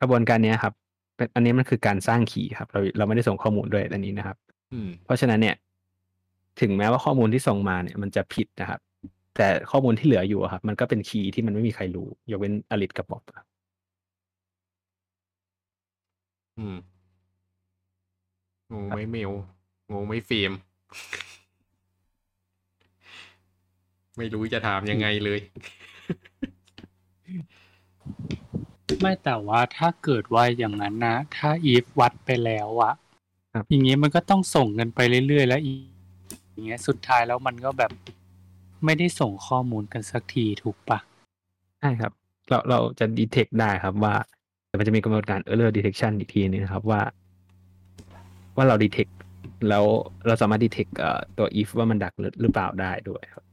[0.00, 0.72] กระบวนการเนี้ยครับ
[1.16, 4.36] เป็นอันนี้มันคือการสร้างคีย์ครับ เราเราไม่ได้ส่งข้อมูลด้วยอันนี้นะครับ
[4.72, 5.56] อืม เพราะฉะนั้นเนี่ย
[6.60, 8.80] ถึงแม้ว่าข้อมูลที่ส่งมาเนี่ย มันจะผิดนะครับ
[9.36, 13.46] แต่ข้อมูลที่เหลืออยู่อะครับ มันก็เป็น key ที่มันไม่มีใครรู้ ยกเว้นอลิสกับบ๊อบครับ
[16.60, 16.76] อืม
[18.72, 19.30] งงไหมเมล
[19.92, 20.52] งงไหมเฟรม
[24.16, 25.40] ไม่รู้จะถามยังไงเลย
[29.00, 32.94] ไม่แต่ว่าถ้าเกิดว่าอย่างนั้นนะ ถ้าอีฟวัดไปแล้วอะ
[33.54, 35.72] ครับอย่างงี้มันก็ต้องส่งกันไปเรื่อยๆ แล้วอี
[36.52, 37.90] อย่างเงี้ย สุดท้ายแล้วมันก็แบบ
[38.84, 40.98] ไม่ได้ส่งข้อมูลกันสักทีถูกปะ
[41.80, 42.12] ใช่ครับ
[42.48, 44.14] เราเราจะ detect ได้ครับว่า
[44.70, 47.00] แต่มันจะมีกระบวนการ error detection อีกทีนึงนะครับว่า
[48.56, 49.12] ว่าเรา detect
[49.68, 49.84] แล้ว
[50.26, 53.44] เราสามารถ detect เอ่อตัว if ว่ามันดักหรือหรือเปล่าได้ด้วยครับ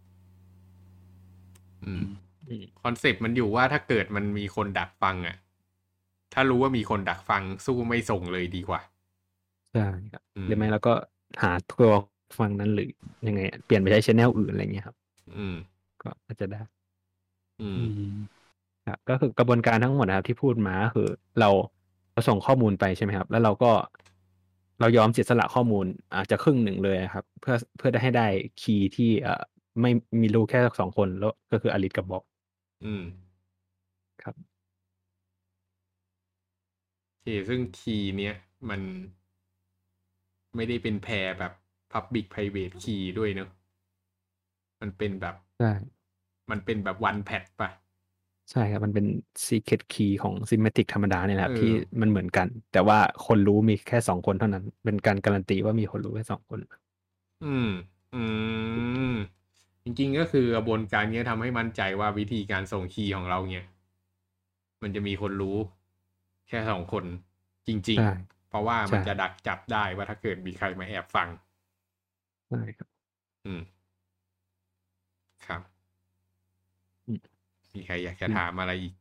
[1.83, 2.03] อืม
[2.47, 5.37] อืมคอนเซปต์มันอยู่ว่าถ้าเกิดมันมีคนดักฟังอะ
[6.33, 8.81] ถ้ารู้ว่ามีคนดักฟังสู้ไม่ส่งเลยดีกว่า
[9.73, 10.93] ใช่ครับอืมหรือไม่เราก็
[11.43, 11.91] หาตัว
[12.39, 12.89] ฟังนั้นหรือ
[13.27, 14.95] ยังไงอะเปลี่ยนไปใช้ channel อื่นอะไรเงี้ยครับ
[15.37, 15.55] อืม
[16.01, 16.61] ก็อาจจะได้
[17.61, 18.15] อืมอืม
[18.87, 21.07] ครับก็คือกระบวนการทั้งหมดนะครับที่พูดมาก็คือ
[21.39, 21.49] เรา
[22.13, 23.71] เราส่งข้อมูลไปใช่ไหมครับ แล้วเราก็
[24.79, 28.27] เรายอมเสียสละข้อมูลอาจจะครึ่งหนึ่งเลยครับ เพื่อเพื่อได้ให้ได้
[28.61, 29.41] key ที่เอ่อ
[29.81, 32.23] ไม่มีรู้แค่สองคนแล้วก็คืออลิสกับบ๊อบ
[32.85, 33.03] อืม
[34.23, 34.35] ครับ
[37.09, 38.35] โอเคซึ่งคีย์เนี้ย
[38.69, 38.81] มัน
[40.55, 41.53] ไม่ได้เป็นแพรแบบ
[41.93, 43.49] Public Private Key ด้วยเนอะ
[44.81, 45.73] มันเป็นแบบใช่
[46.51, 47.69] มันเป็นแบบ one pad ป่ะ
[48.51, 49.05] ใช่ครับ มันเป็น
[49.47, 56.59] secret key ของ symmetric ธรรมดาเนี่ยแหละครับเออที่มันเหมือนกัน แต่ว่าคนรู้มีแค่สองคนเท่านั้น เป็นการการันตีว่ามีคนรู้แค่สองคน
[57.43, 57.69] อืม
[58.13, 58.23] อื
[59.13, 59.15] ม
[59.83, 63.65] จริงๆ ก็คือกระบวนการเนี้ยทำให้มั่นใจว่าวิธีการส่งคีย์ของเราเนี่ย
[64.81, 65.57] มันจะมีคนรู้
[66.47, 67.05] แค่สองคน
[67.67, 71.27] จริง ใช่ ๆ เพราะว่ามันใช่จะดักจับได้ว่าถ้าเกิดมีใครมาแอบฟัง
[72.47, 73.07] ใช่ครับ
[73.45, 73.61] อืม
[75.45, 75.76] ครับอื
[77.73, 78.93] มมีใครอยากจะอืมถามอะไรอีก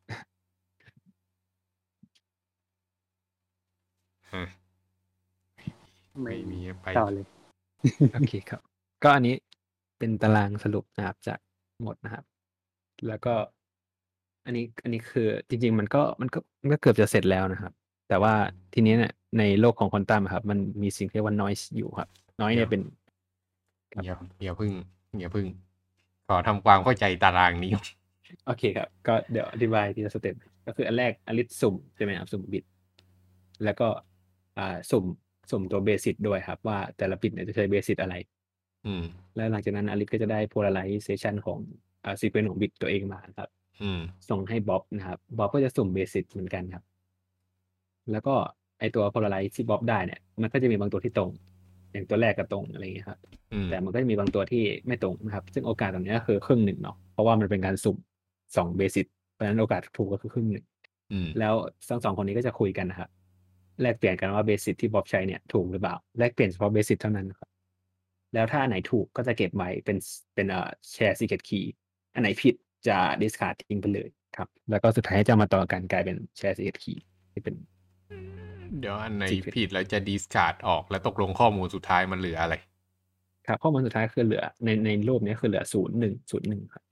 [4.34, 4.44] ฮะ
[6.22, 7.26] ไม่มีไปต่อเลย
[8.14, 8.60] โอเคครับ
[9.02, 9.34] ก็อันนี้
[9.98, 11.38] เป็นตารางสรุปนะครับจาก
[11.82, 12.24] หมดนะครับ
[13.08, 13.34] แล้วก็
[14.44, 17.72] อันนี้อันนี้คือ จริง ๆ มันก็มันก็มันก็เกือบจะเสร็จแล้วนะครับ
[18.08, 18.34] แต่ว่า
[18.74, 22.08] ทีนี้เนี่ยในโลกของควอนตัมอะครับ มันมีสิ่งที่เรียกว่า noise อยู่ครับ
[22.40, 22.82] noise เนี่ยเป็น
[23.94, 24.72] ครับอย่าอย่าพึ่ง
[25.20, 25.46] อย่าพึ่ง
[26.28, 27.72] ขอทำความเข้าใจตารางนี้
[28.46, 30.34] โอเคครับ ก็เดี๋ยวอธิบายทีละ step
[30.66, 32.64] ก็คืออันแรกอลิสสุ่มใช่ไหมครับสุ่มบิต
[33.64, 33.88] แล้วก็
[34.58, 35.04] อ่าสุ่ม
[35.50, 38.14] สุ่มตัวเบสิ c ด้วยครับ ว่าแต่ละบิตเนี่ยจะใช้เบสิ c อะไร
[38.86, 39.04] อืม
[39.36, 41.58] แล้วหลังจากนั้นอลิสก็จะได้ polarization ของ
[42.04, 43.48] อ่า sequence ของบิตตัวเองมาครับ
[43.82, 46.84] อืม ส่งให้บ๊อบนะครับบ๊อบก็จะสุ่มเบสิ c เหมือนกันครับ
[48.12, 48.34] แล้วก็
[48.78, 51.30] ไอตัว polarize ที่บ๊อบได้เนี่ย มันก็จะมีบางตัวที่ตรง
[51.92, 53.18] อย่างตัวแรกก็ตรงอะไรอย่างเงี้ยครับ
[53.52, 57.96] อืมแต่มันก็จะมีบางตัวที่ไม่ตรงนะครับ ซึ่งโอกาสตรงนี้ก็คือครึ่งหนึ่งเนาะเพราะว่ามันเป็นการสุ่ม
[58.56, 60.64] สอง basis เพราะฉะนั้นโอกาสถูกก็คือครึ่งหนึ่ง
[61.12, 61.54] อืมแล้ว
[61.88, 63.10] ทั้งสองคนนี้ก็จะคุยกันนะครับ
[63.82, 67.48] แลกเปลี่ยนกันว่า basis ที่บ๊อบใช้เนี่ยถูกหรือเปล่าแลกเปลี่ยนเฉพาะ basis เท่านั้นครับ
[68.34, 69.96] แล้วถ้าอันไหนถูกก็จะเก็บไว้เป็น
[70.34, 71.60] เป็นเอ่อแชร์ซีเ e ตคี
[72.14, 72.54] อันไหนผิด
[72.88, 76.94] จะ discard ทิ้งไปเลยครับ แล้วก็สุดท้ายจะมาต่อกันกลายเป็นแชร์ซีเ e ตคี
[77.32, 77.54] ที่เป็น
[78.80, 82.54] เดี๋ยวอันไหน Secret ผิดแล้วจะดิสการ์ดออกแล้วตกลงข้อมูลสุดท้ายมันเหลืออะไร
[83.46, 86.84] ครับ ข้อมูลสุดท้ายคือเหลือในในรูปนี้คือเหลือศูนย์หนึ่งศูนย์หนึ่งครับ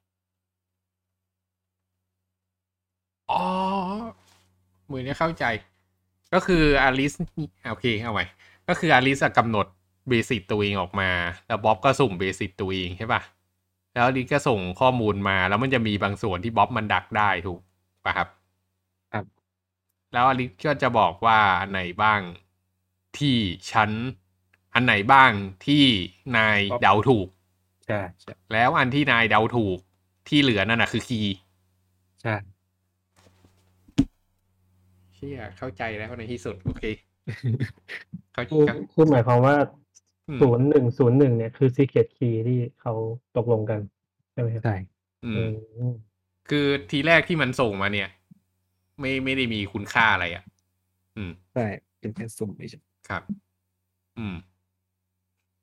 [3.34, 3.46] อ๋อ
[4.90, 5.44] มือนี้เข้าใจ
[6.34, 7.12] ก็คืออาริส
[7.70, 8.24] โอเคเอาใหม่
[8.68, 9.66] ก็คืออาริสกำหนด
[10.08, 11.10] เบสิกตัวเองออกมา
[11.46, 13.22] แล้วบ๊อบก็สุ่มเบสิกตัวเองใช่ปะ
[13.94, 17.60] แล้วอาริสก็ส่งข้อมูลมา แล้วมันจะมีบางส่วนที่บ๊อบมันดักได้ถูก
[18.04, 18.28] ปะครับ
[19.12, 19.24] ครับ
[20.12, 22.20] แล้วอาริสก็จะบอกว่าอันไหนบ้าง
[23.18, 23.36] ที่
[23.72, 23.90] ฉัน
[24.74, 25.30] อันไหนบ้าง
[25.66, 25.84] ที่
[26.36, 27.28] นายเดาถูก
[27.86, 29.78] ใช่ใช่แล้วอันที่นายเดาถูก
[30.28, 31.34] ที่เหลือนั่นน่ะคือคีย์
[32.22, 36.84] ใช่เชี่ยเข้าใจแล้วในที่สุด โอเค
[38.32, 39.56] เข้าคือเข้าคือหมายความว่า
[40.28, 42.92] อืมศูนย์หนึ่งศูนย์หนึ่งเนี่ยคือ secret key ที่เขา
[43.36, 43.80] ตกลงกัน
[44.32, 44.76] ใช่ไหมครับใช่
[45.24, 45.50] อือืม
[45.90, 45.92] ม
[46.48, 48.08] คือทีแรกที่มันส่งมาเนี่ย
[49.00, 50.44] ไม่ไม่ได้มีคุณค่าอะไรอะ
[51.16, 51.66] อืมใช่
[51.98, 53.22] เป็นแค่สุ่มเฉยครับ
[54.18, 54.36] อืม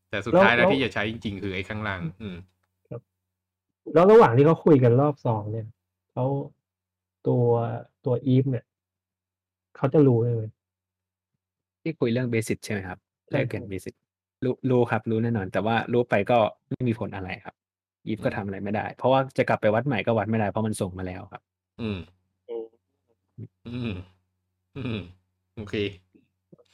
[0.09, 2.37] แต่สุดแล้วท้ายแล้วแล้วที่จะใช้จริงๆ คือไอ้ข้างล่าง อืม
[3.93, 5.67] แล้วระหว่างที่เขาคุยกันรอบสองเนี่ย
[6.13, 6.25] เขา
[7.27, 7.45] ตัว
[8.05, 8.65] ตัวอีฟเนี่ย
[9.81, 10.43] เขาจะรู้เลยไหม
[11.81, 12.97] ที่คุยเรื่องเบสิ c ใช่ไหมครับ
[13.29, 13.93] ใช่แลกเปลี่ยนครับเบสิ c
[14.45, 16.37] รู้รู้ครับ รู้แน่นอน แต่ว่ารู้ไปก็
[16.69, 17.55] ไม่มีผลอะไรครับ
[18.07, 21.41] อีฟก็อืมทำอะไรไม่ได้ เพราะว่าจะกลับไปวัดใหม่ก็วัดไม่ได้เพราะมันส่งมาแล้วครับ
[21.81, 21.97] อืม
[23.67, 23.91] อืม
[24.77, 24.99] อืม
[25.55, 25.75] โอเค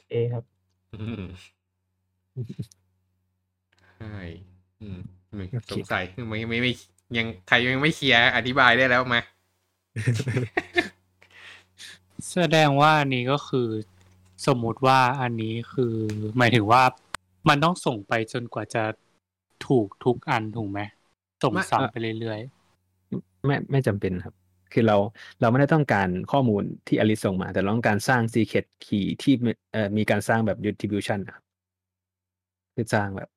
[0.09, 0.43] เอครับ
[0.93, 1.23] อืม
[3.97, 4.17] ใช่
[4.81, 4.99] อืม
[5.35, 6.71] ไม่โอเคสงสัยไม่ไม่ไม่
[7.17, 9.21] ยังใครยังไม่เคลียร์อธิบายได้แล้วมา
[12.31, 13.67] แสดงว่าอันนี้ก็คือ
[14.47, 15.93] สมมุติว่าอันนี้คือ
[16.37, 16.83] หมายถึงว่า
[17.49, 18.83] มันต้องส่งไปจนกว่าจะ
[19.67, 20.79] ถูกทุกอันถูกไหม
[21.43, 22.39] ส่งไม่ซ้ำไปเรื่อย
[23.45, 24.35] ไม่ไม่จำเป็นครับ
[24.73, 24.97] คือเรา
[25.41, 31.43] เราไม่ได้ต้องการข้อมูลที่อลิสส่งมา แต่เราต้องการสร้าง secret key ที่มีเอ่อมีการสร้างแบบ distribution นะครับ
[32.75, 33.29] คือสร้างแบบ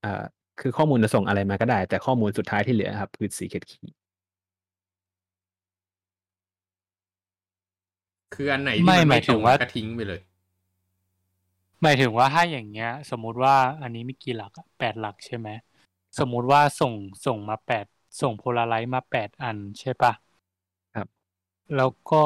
[0.00, 0.24] เอ่อ
[0.60, 3.88] คือข้อมูลจะส่งอะไรมาก็ได้ แต่ข้อมูลสุดท้ายที่เหลือครับคือ secret key
[8.34, 15.48] คืออันไหนที่ไม่มันหไม่มายตถึรงงว่าก็ทิ้งไปเลยๆหมายถึงว่าถ้าอย่างเงี้ย สมมุติว่าอันนี้มีกี่หลักอะแปดหลักใช่ไหม
[16.18, 16.94] สมมุติว่าส่ง
[17.26, 17.86] ส่งมาแปด
[18.20, 20.12] ส่งโพลาไรซ์มาแปดอันใช่ปะ
[20.94, 21.08] ครับ
[21.76, 22.24] แล้วก็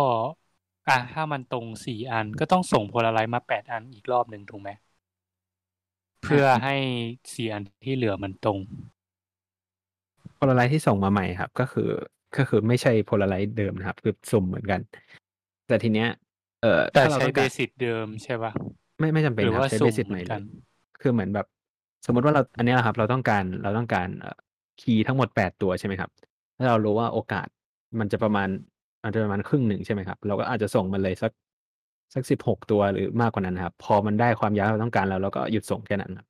[0.88, 4.70] อะถ้ามันตรงสี่อันก็ต้องส่งโพลาไรซ์มาแปดอันอีกรอบหนึ่งถูกไหม
[6.22, 6.74] เพื่อให้
[7.34, 8.58] สี่อันที่เหลือมันตรง
[10.36, 11.88] โพลาไรที่ส่งมาใหม่ครับ ก็คือ
[12.36, 14.80] ก็คือไม่ใช่โพลาไรเดิมนะครับ คือสุ่มเหมือนกัน
[15.68, 16.08] แต่ทีเนี้ย
[16.62, 18.52] เอ่อแต่ถ้าเราใช้ต้องเบการสิกเดิมใช่ปะ
[18.98, 20.42] ไม่ไม่จำเป็นหรือครับว่าใช้สุ่เบมสิกเหใหมืม่อนเลกันย
[21.00, 21.46] คือเหมือนแบบ
[22.06, 24.36] สมมติว่าเราอันเนี้ยครับ เราต้องการเราต้องการเอ่อ
[24.80, 26.10] คีย์ทั้งหมดแปดตัวใช่ไหมครับ
[26.56, 27.46] ถ้าเรารู้ว่าโอกาส
[28.00, 28.48] มันจะประมาณ
[29.02, 31.32] อาจจะประมาณครึ่งหนึ่งใช่ไหมครับ เราก็อาจจะส่งมันเลยสัก
[32.14, 36.26] สักสิบหกตัวหรือมากกว่านั้นนะครับ พอมันได้ความยาวที่เราต้องการแล้วเราก็หยุดส่งแค่นั้นครับ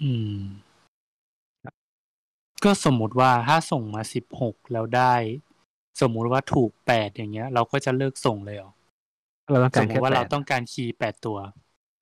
[0.00, 0.59] อืม
[2.64, 5.14] ก็สมมุติว่าถ้าส่งมาสิบหกแล้วได้
[6.00, 8.70] สมมุติว่าถูกแปดอย่างเงี้ย เราก็จะเลิกส่งเลยเหรอ
[9.50, 11.38] เราต้องสการมมแค่ติว่าแปเราดต้องการคีย์แปดตัว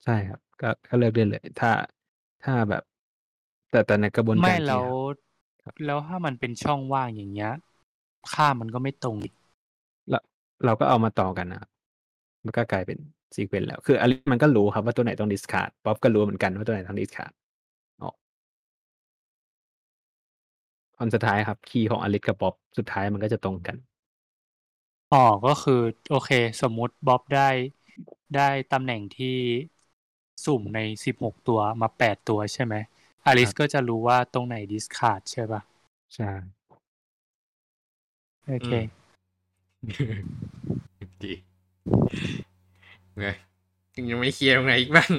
[0.03, 1.71] ใช่ครับ ก็ก็เลิกได้เลย ถ้า
[2.43, 2.83] ถ้าแบบ
[3.69, 4.87] แต่แต่ในกระบวนการไม่คีย์แล้ว
[5.63, 7.53] ครับแล้วถ้ามันเป็นช่องว่างอย่างเงี้ย
[8.33, 9.33] ค่ามันก็ไม่ตรงอีก
[10.09, 10.19] เรา
[10.65, 11.69] เราก็เอามาต่อกันนะครับ
[12.45, 12.97] มันก็กลายเป็น
[13.35, 17.33] ซีเควนต์แล้ว คืออลิมันก็รู้ครับว่าตัวไหนต้องดิสคาร์ดป๊อปก็รู้เหมือนกันว่าตัวไหนต้องดิสคาร์ด
[21.01, 23.75] อนสุดท้ายครับ key ของอลิสกับบ๊อบสุดท้ายมันก็จะตรงกัน
[25.09, 25.73] อ๋อก็คือ
[26.07, 26.29] โอเค
[26.61, 27.41] สมมุติบ๊อบได้
[28.33, 29.27] ได้ตำแหน่งที่
[30.45, 32.75] สุ่มในสิบหกตัวมาแปดตัวใช่ไหม
[33.25, 35.61] อลิสครับก็จะรู้ว่าตรงไหน discard ใช่ปะ
[36.13, 36.25] ใช่
[38.45, 38.69] โอเค
[41.21, 41.33] ดี
[43.19, 43.25] ไง
[44.11, 45.11] ยังไม่ clear ตรงไหนอีกบ้าง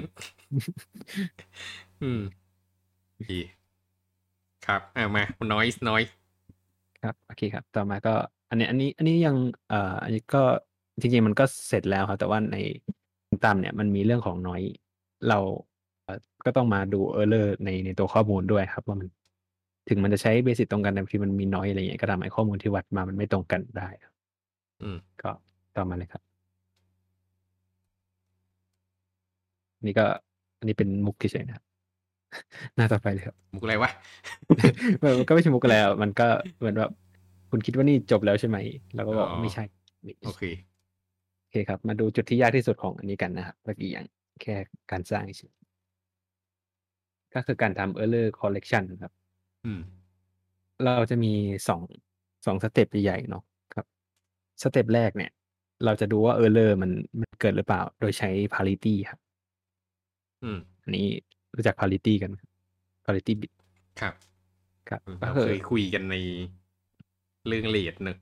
[2.02, 2.20] อืม
[3.28, 3.38] ดี
[4.66, 6.12] ครับเอามา noise noise
[7.02, 8.14] ครับโอเคครับ ต่อมาก็
[8.50, 9.36] อันนี้อันนี้อันนี้ยัง
[9.68, 10.42] เอ่ออันนี้ก็
[11.00, 12.56] จริงๆมันก็เสร็จแล้วครับ แต่ว่าใน
[13.44, 14.62] ตามเนี่ยมันมีเรื่องของน้อย
[15.28, 15.38] เรา
[16.04, 19.08] เอ่อก็ต้องมาดูเออร์เลอร์ในในตัวข้อมูลด้วยครับว่ามัน
[19.88, 24.12] ถึงมันจะใช้เบสิกตรงกันแต่บางทีมันมีน้อยอะไรเงี้ยก็ทำให้ข้อมูลที่วัดมามันไม่ตรงกันได้ครับ
[24.82, 25.30] อืมก็
[25.76, 26.22] ต่อมาเลยครับ
[29.86, 30.06] นี่ก็
[30.58, 31.64] อันนี้เป็นมุกเฉยๆนะครับ
[32.76, 33.90] หน้าต่อไปเลยครับ มุกอะไรวะ
[35.18, 36.26] มันก็ไม่ใช่มุกอะไรอะมันก็
[36.58, 36.90] เหมือนแบบ
[37.50, 38.58] คุณคิดว่านี่จบแล้วใช่ไหม
[38.94, 39.64] เราก็บอกอ๋อไม่ใช่
[40.02, 40.42] ไม่โอเค
[41.40, 44.06] โอเคครับ มาดูจุดที่ยากที่สุดของอันนี้กันนะครับเมื่อกี้อย่าง
[44.42, 44.54] แค่
[44.90, 45.54] การสร้างเฉย
[47.34, 49.12] ก็คือการทำ error correction ครับ
[49.66, 49.80] อืม
[50.84, 51.32] เราจะมี
[51.68, 51.80] สอง
[52.46, 53.42] สองสเต็ปใหญ่ๆเนาะ
[53.74, 53.86] ครับ
[54.62, 55.30] สเต็ปแรกเนี่ย
[55.84, 56.90] เราจะดูว่า error มัน
[57.20, 59.20] มันเกิดหรือเปล่า โดยใช้ parity ครับ
[60.42, 61.08] อืมอันนี้
[61.56, 62.36] รู้จัก parity กันไหม
[63.04, 63.52] parity bit
[64.00, 64.14] ครับ
[64.88, 66.16] ครับก็เราคือเคยคุยกันใน
[67.48, 68.16] เรื่องเลดเนอะ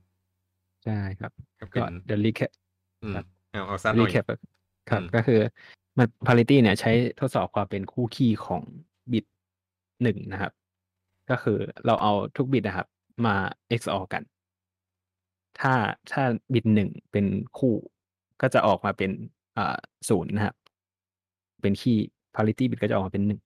[0.85, 2.51] ใช่ครับก็เป็ก็นเดี๋ยว recap
[3.03, 4.25] อืมครับเอาเอาสั้นหน่อย recap
[4.89, 5.39] ครับอืมก็คือ
[5.97, 8.61] มัน parity เนี่ยใช้ทดสอบความเป็นคู่คีย์ของ
[9.11, 9.25] บิต
[10.03, 10.53] หนึ่งนะครับ
[11.29, 12.87] ก็คือเราเอาทุกบิตนะครับ
[13.25, 13.35] มา
[13.79, 14.23] XOR กัน
[15.59, 15.73] ถ้า
[16.11, 17.25] ถ้าบิตหนึ่งเป็น
[17.57, 17.73] คู่
[18.41, 19.11] ก็จะออกมาเป็น
[19.57, 19.77] อ่า
[20.09, 20.55] ศูนย์นะครับ
[21.61, 22.07] เป็นคีย์
[22.39, 23.39] parity bit ก็จะออกมาเป็นหนึ่ง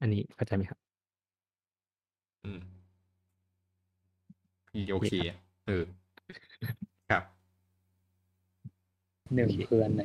[0.00, 0.78] อันนี้เข้าใจไหมครับ
[2.44, 2.60] อืม
[4.92, 5.84] โอเคอะเออ
[7.10, 7.22] ครับ
[9.34, 10.02] หนึ่งคืออันไหน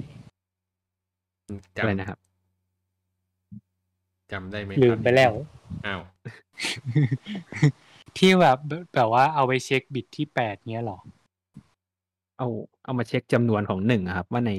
[1.77, 5.33] จอะไรนะครับำจำได้ไหมลืครัมบไปแล้ว
[5.85, 6.01] อ้าว
[8.17, 8.57] ที่แบบ
[8.95, 10.99] แบบว่าเอาไปเช็คบิตที่แปดเนี้ยเหรอ
[12.37, 12.47] เอา
[12.85, 14.51] เอามาเช็คจำนวนของหนึ่งอะครับ ว่าใน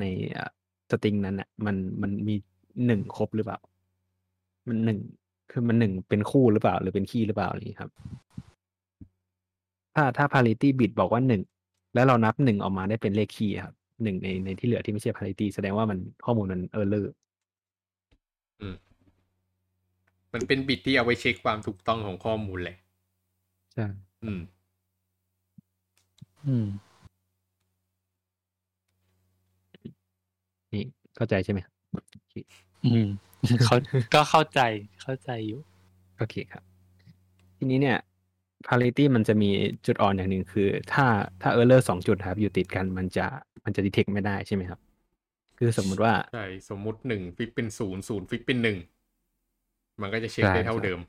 [0.00, 0.04] ใน
[0.90, 2.34] สตริงนั้นอะ มันมันมี
[2.86, 3.58] หนึ่งครบหรือเปล่า
[4.68, 4.98] มันหนึ่ง
[5.50, 7.90] คือมันหนึ่งเป็นคู่หรือเปล่า หรือเป็นคีย์หรือเปล่าอะไรอย่างนี้ครับ
[9.94, 11.42] ถ้าถ้า parity bit บอกว่าหนึ่ง
[11.94, 17.06] แล้วเรานับหนึ่งออกมาได้เป็นเลขคีย์อะครับหนึ่งในในที่เหลือที่ไม่ใช่ parity แสดงว่ามันข้อมูลมัน error
[18.60, 18.74] อืม
[20.32, 22.76] มันเป็นบิตที่เอาไว้เช็คความถูกต้องของข้อมูลแหละ
[23.74, 23.86] ใช่
[24.24, 24.40] อืม
[26.46, 26.66] อืม
[31.18, 31.74] เข้าใจใช่ไหมครับ
[32.86, 33.08] อืม
[33.64, 33.76] เขา
[34.14, 34.60] ก็เข้าใจ
[35.02, 35.60] เข้าใจอยู่
[36.18, 36.62] โอเคครับ
[37.56, 37.98] ทีนี้เนี่ย
[38.66, 39.50] parity มันจะมี
[39.86, 41.06] จุดอ่อนอย่างหนึ่งคือ ถ้า
[41.42, 43.26] ถ้า error สองจุดครับ อยู่ติดกันมันจะ
[43.64, 44.80] มันจะ detect ไม่ได้ใช่ไหมครับ
[45.58, 48.78] คือสมมุติว่าใช่สมมุติหนึ่งฟิกเป็นศูนย์ศูนย์ฟิกเป็นหนึ่ง
[50.00, 51.00] มันก็จะเช็คใช่ได้เท่าใช่เดิม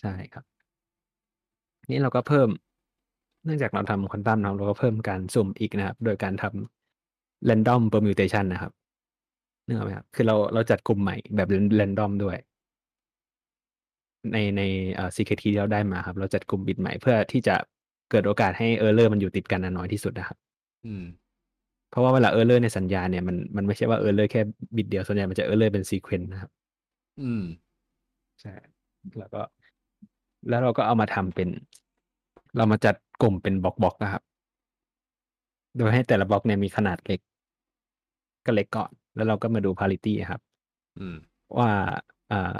[0.00, 0.44] ใช่ครับ
[1.90, 2.48] นี่เราก็เพิ่ม
[3.44, 8.72] เนื่องจากเราทำควอนตัมเราเราก็เพิ่มการสุ่มอีกนะครับ โดยการทำ random permutation นะครับ
[9.66, 11.48] นึกออกไหมครับ คือเราเราจัดกลุ่มใหม่แบบ
[11.80, 12.36] random ด้วย
[14.32, 14.62] ในใน
[14.94, 17.54] เอ่อ secret key ที่เราได้มาครับ เราจัดกลุ่มบิตใหม่เพื่อที่จะ
[18.10, 20.38] เกิดโอกาสให้ error มันอยู่ติดกันน้อยที่สุดนะครับ
[20.86, 21.04] อืม
[21.90, 24.40] เพราะว่าเวลา error ในสัญญาณเนี่ยมันมันไม่ใช่ว่า error แค่
[24.76, 26.50] บิตเดียวส่วนใหญ่มันจะ error เป็น sequence นะครับ
[27.20, 27.44] อืม
[28.40, 28.52] ใช่
[29.18, 29.42] แล้วก็
[30.48, 31.48] แล้วเราก็เอามาทำเป็น
[32.56, 34.22] เรามาจัดกลุ่มเป็นบล็อกบล็อกนะครับ
[35.76, 37.20] โดยให้แต่ละบล็อกเนี่ยมีขนาดเล็ก
[38.46, 40.40] ก็เล็กก่อน แล้วเราก็มาดู parity ครับ
[40.98, 41.16] อืม
[41.58, 41.70] ว่า
[42.32, 42.56] อ่า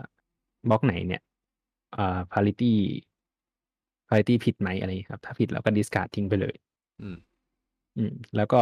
[0.69, 1.23] บล็อกไหนเนี่ย
[1.97, 2.73] อ่า parity
[4.09, 6.55] parity ผิดไหมอะไรอย่างนี้ครับ ถ้าผิดเราก็ discard ทิ้งไปเลย
[7.03, 7.17] อืม
[7.97, 8.61] อืม แล้วก็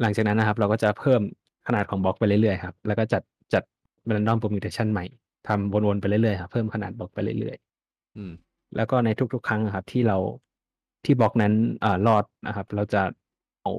[0.00, 1.20] หลังจากนั้นนะครับ เราก็จะเพิ่ม
[1.66, 3.22] ขนาดของบล็อกไปเรื่อยๆครับ แล้วก็จัด
[3.54, 3.62] จัด
[4.10, 5.04] random permutation ใหม่
[5.48, 8.32] ทำวนๆไปเรื่อยๆครับ เพิ่มขนาดบล็อกไปเรื่อยๆอืม
[8.76, 10.18] แล้วก็ในทุกๆ ครั้งอะครับ ที่เรา
[11.04, 11.52] ที่บล็อกนั้น
[11.84, 13.02] อ่ารอดนะครับ เราจะ
[13.62, 13.72] เอา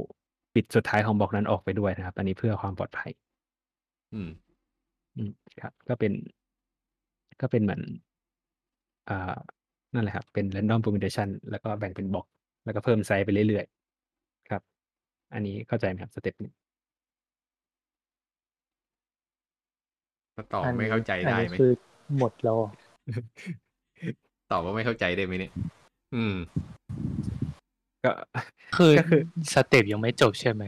[0.56, 3.12] บิตสุดท้ายของบล็อกนั้นออกไปด้วยนะครับ อันนี้เพื่อความปลอดภัย
[4.14, 4.30] อืม
[5.16, 5.32] อืม
[5.62, 6.14] ครับ ก็เป็น
[7.42, 7.82] ก็เป็นเหมือน
[9.10, 9.36] อ่า
[9.94, 12.26] นั่นแหละครับ เป็น random permutation แล้วก็แบ่งเป็นบล็อก
[12.66, 14.62] แล้วก็เพิ่มไซส์ไปเรื่อยๆ ครับ
[15.34, 16.52] อันนี้เข้าใจไหมครับ step นี้
[20.38, 21.72] มาตอบไม่เข้าใจอันได้นี้ไหมคือ
[22.18, 22.72] หมดแล้วอะ
[24.52, 25.52] ตอบว่าไม่เข้าใจได้ไหมเนี่ย
[26.16, 26.36] อืม
[28.06, 28.12] ก็
[28.78, 29.22] คือก็คือ
[29.54, 30.64] step ยังไม่จบใช่ไหม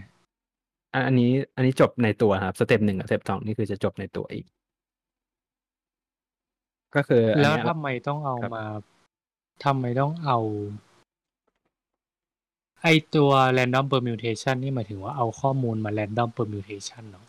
[0.94, 4.46] อันอันนี้ อันนี้จบในตัวครับ step หนึ่งกับ step สองนี่คือจะจบในตัวอีก
[6.96, 8.66] ก็คืออันแล้วเนี้ยทำไมต้องเอาครับมา
[9.66, 10.40] ทำไมต้องเอา
[12.82, 17.26] ไอตัว random permutation นี่หมายถึงว่าเอาข้อมูลมา random permutation เนาะ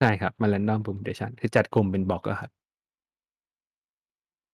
[0.00, 2.50] ใช่ครับมา random permutation คือจัดกลุ่มเป็นบล็อกอะครับ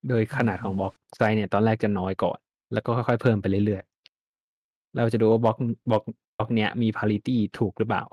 [0.09, 2.39] โดยขนาดของ block size เนี่ยตอนแรกจะน้อยก่อน
[2.73, 3.96] แล้วก็ค่อยๆเพิ่มไปเรื่อยๆ
[4.97, 5.57] เราจะดูว่าบล็อก
[5.91, 6.03] บล็อก
[6.37, 8.05] บล็อกเนี้ยมี parity ถูกหรือเปล่า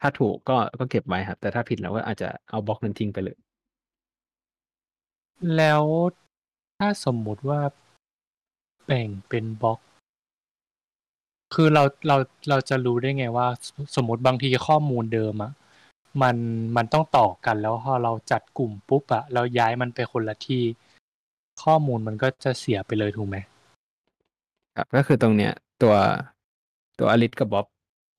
[0.00, 3.36] ถ้าถูกก็ก็เก็บไว้ครับ แต่ถ้าผิดเราก็อาจจะเอาบล็อกนั้นทิ้งไปเลย
[5.56, 5.82] แล้ว
[6.78, 7.60] ถ้าสมมุติว่า
[8.86, 9.78] แบ่งเป็นบล็อก
[11.54, 12.16] คือเราเรา
[12.48, 15.52] เราจะรู้ได้ไงว่าสมมติบางทีข้อมูลเดิมอะ
[16.22, 16.36] มัน
[16.76, 20.62] มันต้องต่อกันแล้วพอเราจัดกลุ่มปุ๊บอะเราย้ายมันไปคนละที่
[21.62, 23.36] ข้อมูลมันก็จะเสียไปเลยถูกไหม
[24.76, 25.52] ครับก็คือตรงเนี้ย
[25.82, 25.94] ตัว
[26.98, 27.66] ตัวอลิสกับบ๊อบ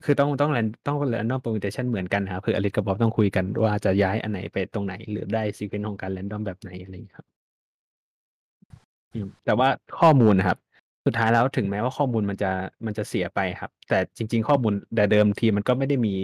[0.06, 7.28] คือต้องต้อง ran ต้อง random permutation เหมือนกันครับคืออลิสกับบ๊อบต้องคุยกันว่าจะย้ายอันไหนไปตรงไหน หรือได้ sequence ของการ random แบบไหนอะไรอย่างนี้ครับ
[9.46, 10.58] แต่ว่าข้อมูลนะครับ
[11.06, 12.52] สุดท้ายแล้วถึงแม้ว่าข้อมูลมันจะ
[12.86, 16.16] มันจะเสียไปครับ แต่จริง ๆ ข้อมูลแต่เดิมทีมันก็ไม่ได้มี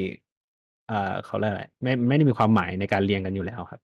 [0.87, 3.79] เอ่อเขาเรียกอะไรไม่ไม่ได้มีความหมายในการเรียงกันอยู่แล้วครับ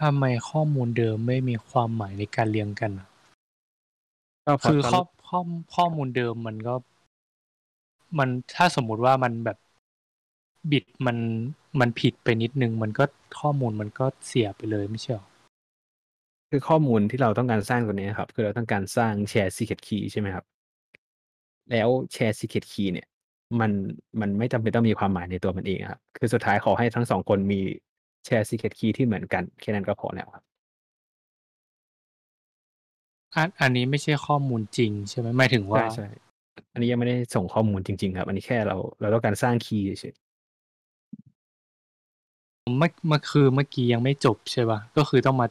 [0.00, 3.08] ทำไมข้อมูลเดิมไม่มีความหมายในการเรียงกันอะ
[4.46, 5.40] ก็เพราะคือตอนข้อข้อ
[5.74, 6.74] ข้อมูลเดิมมันก็
[8.18, 9.58] มันถ้าสมมุติว่ามันแบบ
[10.70, 11.16] บิดมัน
[11.80, 13.04] มันผิดไปนิดนึง มันก็
[13.40, 15.26] ข้อมูลมันก็เสียไปเลยไม่ใช่หรอ
[16.50, 20.44] คือข้อมูลที่เราต้องการสร้างตัวนี้ครับ คือเราต้องการสร้าง share secret key ใช่ไหมครับ
[21.70, 23.06] แล้ว share secret key เนี่ย
[23.60, 23.70] มัน
[24.20, 27.60] มันไม่จำเป็นต้องมีความหมายในตัวมันเองครับ คือสุดท้ายขอให้ทั้งสองคนมี
[28.28, 30.44] share secret key ที่เหมือนกัน แค่นั้นก็พอแล้วครับ
[33.34, 36.08] อันอันนี้ไม่ใช่ข้อมูลจริงใช่ไหมหมายถึงว่า ใช่ใช่
[36.72, 40.14] อันนี้ยังไม่ได้ส่งข้อมูลจริง ๆ ครับ อันนี้แค่เราเราต้องการสร้างคีย์เฉย
[42.78, 45.46] เมื่อเมื่อคือเมื่อกี้ยังไม่จบใช่ป่ะ ก็คือต้องมา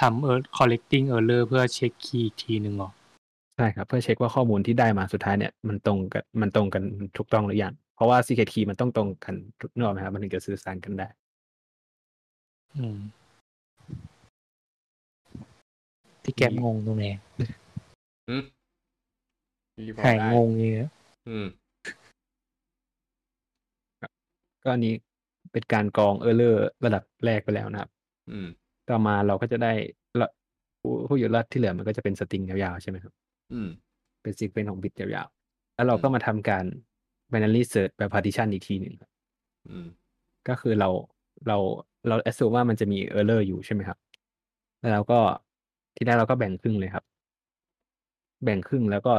[0.00, 2.90] ทำเออ collecting error เพื่อเช็คคีย์อีกทีหนึ่งเหรอ
[3.56, 6.82] ใช่ครับ เพื่อเช็คว่าข้อมูลที่ได้มาสุดท้ายเนี่ย มันตรงกันมันตรงกัน
[7.16, 11.08] ถูกต้องหรือยังเพราะว่า secret key มันต้องตรงกันทุกเนกอะไหมครับมันถึงจะสื่อสารกันได้
[12.78, 12.98] อืม
[16.22, 17.04] พี่แกมงงตรงไหน
[18.28, 18.42] อืม
[19.76, 20.90] พี่พอหายได้งงอย่างเงี้ย
[21.28, 21.46] อืม
[24.62, 24.94] ก็อันนี้
[25.52, 27.90] เป็นการกรองเออร์เลอร์ระดับแรกไปแล้วนะครับ
[28.30, 28.46] อืม
[28.88, 29.72] ต่อมาเราก็จะได้
[30.20, 30.28] ละ
[30.80, 33.12] ผู้ผู้อยู่รอดที่เหลือมันก็จะเป็นสตริงยาวๆใช่ไหมครับ
[33.52, 33.68] อืม
[34.22, 36.64] เป็นซีเควนต์ของบิตยาวๆ แล้วเราก็อืมมาทำการ
[37.32, 39.10] binary search แบบ partition อีกทีหนึ่งครับ
[39.68, 39.86] อืม
[40.48, 40.88] ก็คือเรา
[41.48, 41.58] เรา
[42.08, 43.98] เรา assume ว่ามันจะมี error อยู่ใช่ไหมครับ
[44.80, 45.18] แล้วเราก็
[45.96, 47.04] ทีแรกเราก็แบ่งครึ่งเลยครับ
[48.44, 49.14] แบ่งครึ่งแล้วก็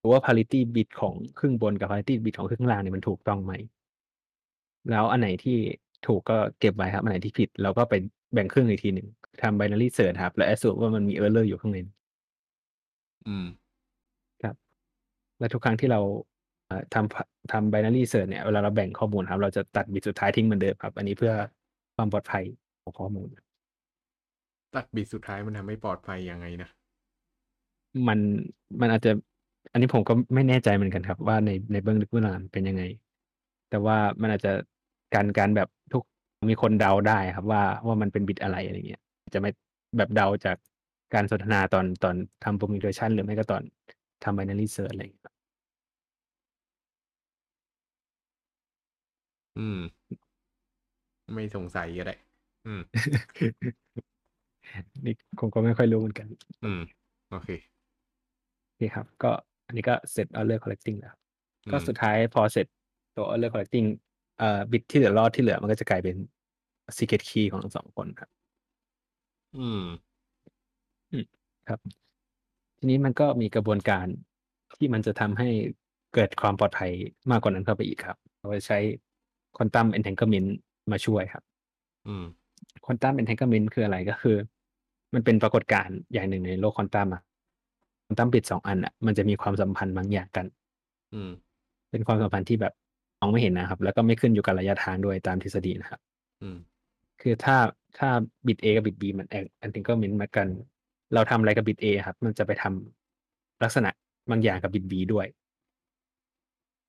[0.00, 3.52] ดูว่า parity bit ของครึ่งบนกับ parity bit ของครึ่งล่างเนี่ยมันถูกต้องไหม
[4.90, 5.58] แล้วอันไหนที่
[6.06, 7.94] ถูกก็เก็บไว้ครับ อันไหนที่ผิดเราก็ไป
[8.34, 9.08] แบ่งครึ่งอีกทีหนึ่ง
[9.42, 11.78] ทำ binary search ครับ แล้ว assume ว่ามันมี error อยู่ข้างใน
[13.26, 13.46] อืม
[14.42, 14.56] ครับ
[15.38, 16.00] และทุกครั้งที่เรา
[16.66, 21.32] เอ่อทำทำ binary search เนี่ยเวลาเราแบ่งข้อมูลครับ เราจะตัดบิตสุดท้ายทิ้งเหมือนเดิมครับ อันนี้เพื่อ
[21.96, 22.44] ความปลอดภัย
[22.82, 23.28] ของข้อมูล
[24.74, 26.68] ตัดบิตสุดท้ายมันทำให้ปลอดภัยยังไงนะ
[28.08, 28.18] มัน
[28.80, 29.12] มันอาจจะ
[29.72, 32.82] อันนี้ผมก็ไม่แน่ใจเหมือนกันครับ ว่าในในเบื้องลึกเบื้องหลังเป็นยังไง
[33.70, 34.52] แต่ว่ามันอาจจะ
[35.14, 36.02] การการแบบทุก
[36.50, 39.02] มีคนเดาได้ครับ ว่าว่ามันเป็นบิตอะไรอะไรเงี้ย
[39.34, 39.50] จะไม่
[39.98, 40.56] แบบเดาจาก
[41.14, 43.62] การสนทนาตอนตอนทำ permutation หรือไม่ก็ตอน
[44.24, 45.34] ทำ binary search อะไรอย่างเงี้ยครับ
[49.56, 49.78] อืม
[51.34, 52.14] ไม่สงสัยก็ได้
[52.66, 52.82] อืม
[55.04, 56.26] นี่ผมก็ไม่ค่อยรู้เหมือนกัน
[56.64, 56.80] อืม
[57.30, 57.48] โอเค
[58.66, 59.30] โอเคครับ ก็
[59.66, 61.14] อันนี้ก็เสร็จ error collecting แล้ว
[61.64, 62.66] อืมก็สุดท้ายพอเสร็จ
[63.16, 63.86] ตัว error collecting
[64.38, 66.16] เอ่อบิตที่เหลือรอดที่เหลือมันก็จะกลายเป็น
[66.96, 68.30] secret key ของทั้งสองคนครับ
[69.58, 69.84] อืม
[71.68, 71.80] ครับ
[72.78, 74.06] ทีนี้มันก็มีกระบวนการ
[74.76, 75.48] ที่มันจะทำให้
[76.14, 76.90] เกิดความปลอดภัย
[77.30, 78.78] มากกว่านั้นเข้าไปอีกครับเราจะใช้
[79.56, 80.50] quantum entanglement
[80.92, 81.42] มาช่วยครับ
[82.06, 82.24] อืม
[82.84, 84.36] quantum entanglement คืออะไรก็คือ
[85.14, 87.22] มันเป็นปรากฏการณ์อย่างหนึ่งในโลกควอนตัมอะ
[88.06, 90.46] ควอนตัมบิตสองอันอะมันจะมีความสัมพันธ์บางอย่างกัน
[91.14, 91.30] อืม
[91.90, 92.72] เป็นความสัมพันธ์ที่แบบ
[93.20, 96.00] มองไม่เห็นนะครับ แล้วก็ไม่ขึ้นอยู่กับระยะทางด้วยตามทฤษฎีนะครับ
[96.42, 96.56] อืม
[97.20, 97.56] คือถ้า
[97.98, 98.08] ถ้า
[98.46, 99.26] บิต A กับบิต B มัน
[99.64, 100.48] entanglement มากัน
[101.14, 103.90] เราทำอะไรกับบิต A ครับ มันจะไปทำลักษณะ
[104.30, 105.26] บางอย่างกับบิต B ด้วย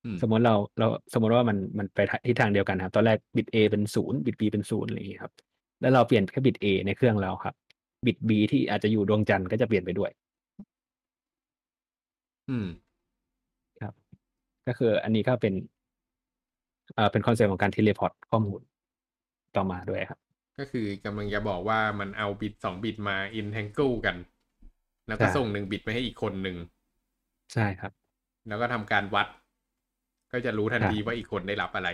[0.06, 5.34] อืม สมมติเราเราสมมติว่ามันมันไปทิศทางเดียวกันครับ ตอนแรกบิต A เป็นศูนย์บิต B เป็นศูนย์อะไรอย่างนี้ครับ
[5.82, 7.56] แล้วเราเปลี่ยนแค่บิต A ในเครื่องเราครับ
[8.06, 10.12] บิต B ที่อาจจะอยู่ดวงจันทร์ก็จะเปลี่ยนไปด้วย
[12.50, 12.68] อืม
[13.82, 13.94] ครับ
[14.68, 15.54] ก็คืออันนี้ก็เป็น
[16.96, 18.62] เอ่อเป็น concept ของการ teleport ข้อมูล
[19.56, 20.20] ต่อมาด้วยครับ
[20.60, 24.16] ก็คือกำลังจะบอกว่ามันเอาบิตสองบิตมา entangle กัน
[25.08, 26.58] แล้วก็ใช่ ส่งหนึ่งบิตไปให้อีกคนหนึ่ง
[27.54, 27.92] ใช่ครับ
[28.48, 29.28] แล้วก็ทำการวัด
[30.38, 31.90] ก็จะรู้ทันครับทีว่าอีกคนได้รับอะไร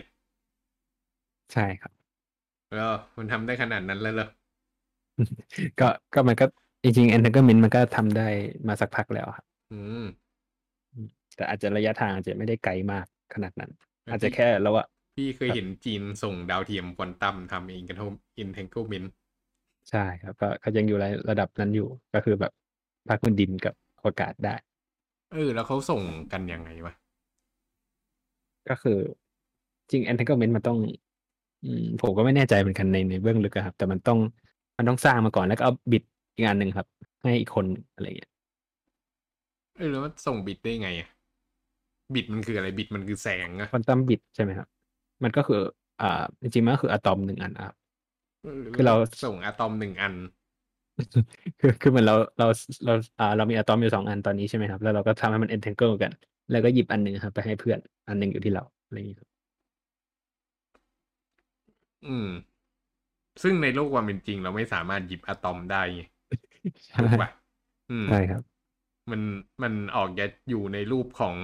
[1.54, 1.92] ใช่ครับ
[2.76, 4.28] แล้วมันทำได้ขนาดนั้นแล้วเหรอ
[5.80, 6.46] ก็ก็มันก็
[6.84, 8.28] จริงๆ entanglement มันก็ทำได้
[8.68, 10.06] มาสักพักแล้วครับอืม
[11.36, 13.72] แต่อาจจะระยะทางอาจจะไม่ได้ไกลมากขนาดนั้น
[14.04, 19.08] แล้วอาจจะที่แค่แล้วอะพี่เคยครับเห็นจีนส่งดาวเทียมควอนตัมทำเองกันทำ entanglement
[19.90, 22.52] ใช่ครับ ก็ก็ยังอยู่ในระดับนั้นอยู่ก็คือแบบ
[23.08, 23.74] ภาคพื้นดินกับ
[24.04, 24.56] อากาศได้
[25.34, 26.94] เออ แล้วเขาส่งกันยังไงวะ
[28.70, 28.92] ก็คือ
[29.92, 30.78] จริง entanglement มันต้อง
[31.64, 34.20] อืมผมก็ไม่แน่ใจเหมือนกันในในเบื้องลึกอะครับ แต่มันต้อง
[34.78, 36.04] มันต้องสร้างมาก่อนแล้วก็เอาบิต
[36.36, 36.88] อีกอันหนึ่งครับ
[37.22, 38.30] ให้อีกคนอะไรอย่างเงี้ย
[39.76, 41.10] เออแล้วมันส่งบิตได้ไงอะ
[42.14, 44.68] บิตมันคืออะไรบิตมันคือแสงอะควอนตัมบิตใช่ไหมครับ
[45.24, 45.62] มันก็คือ
[46.02, 47.76] อ่า จริงๆมันก็คืออะตอมหนึ่งอันนะครับ
[48.74, 50.14] คือเราส่งอะตอมหนึ่งอัน
[51.60, 52.46] คือคือเหมือนเราเรา
[52.86, 56.12] เราอ่าเรามีอะตอมอยู่สองอันตอนนี้ใช่ไหมครับ แล้วเราก็ทำให้มัน entangle กัน
[56.52, 59.30] แล้วก็หยิบอันหนึ่งครับไปให้เพื่อน อันหนึ่งอยู่ที่เราอะไรอย่างเงี้ยครับ
[62.08, 62.28] อืม
[63.42, 66.02] ซึ่งในโลกความเป็นจริง เราไม่สามารถหยิบอะตอมได้ไง
[66.86, 67.30] ใช่ถูกปะ
[67.92, 68.42] อืมใช่ครับ
[69.12, 69.22] มัน
[69.64, 71.36] มันออกจะอยู่ในรูปของ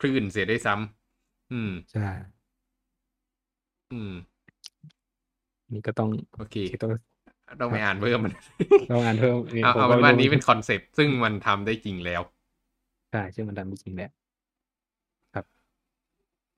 [0.00, 2.08] คลื่นเสียได้วยซ้ำอืมใช่
[3.92, 4.12] อืม
[5.72, 6.08] นี่ก็ต้อง
[6.38, 6.90] โอเคต้อง
[7.60, 8.32] ต้องไปอ่านเพิ่มมัน
[8.90, 14.10] ต้องอ่านเพิ่มเอาผมเอาก็เป็นไม่ว่ารู้นี้เป็นคอนเซปต์ซึ่งมันทำได้จริงแล้วใช่ซึ่งมันทำจริงๆแหละ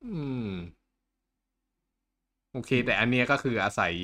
[0.04, 0.14] อื
[0.48, 0.50] ม
[2.52, 3.94] โอเค แต่อันเนี้ยก็คืออาศัย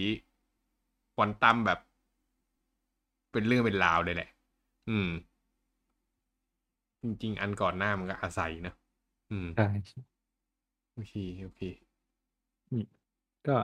[1.15, 1.79] ควอนตัมแบบ
[3.33, 4.29] เป็นเรื่องเป็นราวเลยแหละ
[4.91, 5.09] อืม
[7.03, 8.75] จริง ๆ อันก่อนหน้ามันก็อาศัยนะ
[9.31, 9.69] อืมใช่
[10.95, 11.61] โอเคโอเค
[13.49, 13.57] ก็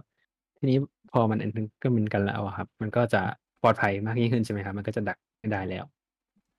[0.56, 0.78] ทีนี้
[1.12, 3.22] พอมัน entanglement กันแล้วอะครับ มันก็จะ
[3.62, 5.84] ปลอดภัยมากยิ่งขึ้นใช่ไหมครับ มันก็จะดักไม่ได้แล้ว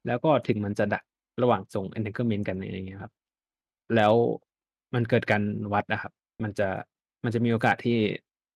[0.08, 1.04] แล้วก็ถึงมันจะดัก
[1.42, 3.14] ระหว่างส่ง entanglement กันอย่างเงี้ยครับ
[3.96, 4.14] แล้ว
[4.94, 6.14] มันเกิดการวัดนะครับ
[6.44, 6.68] มันจะ
[7.24, 7.98] มันจะมีโอกาสที่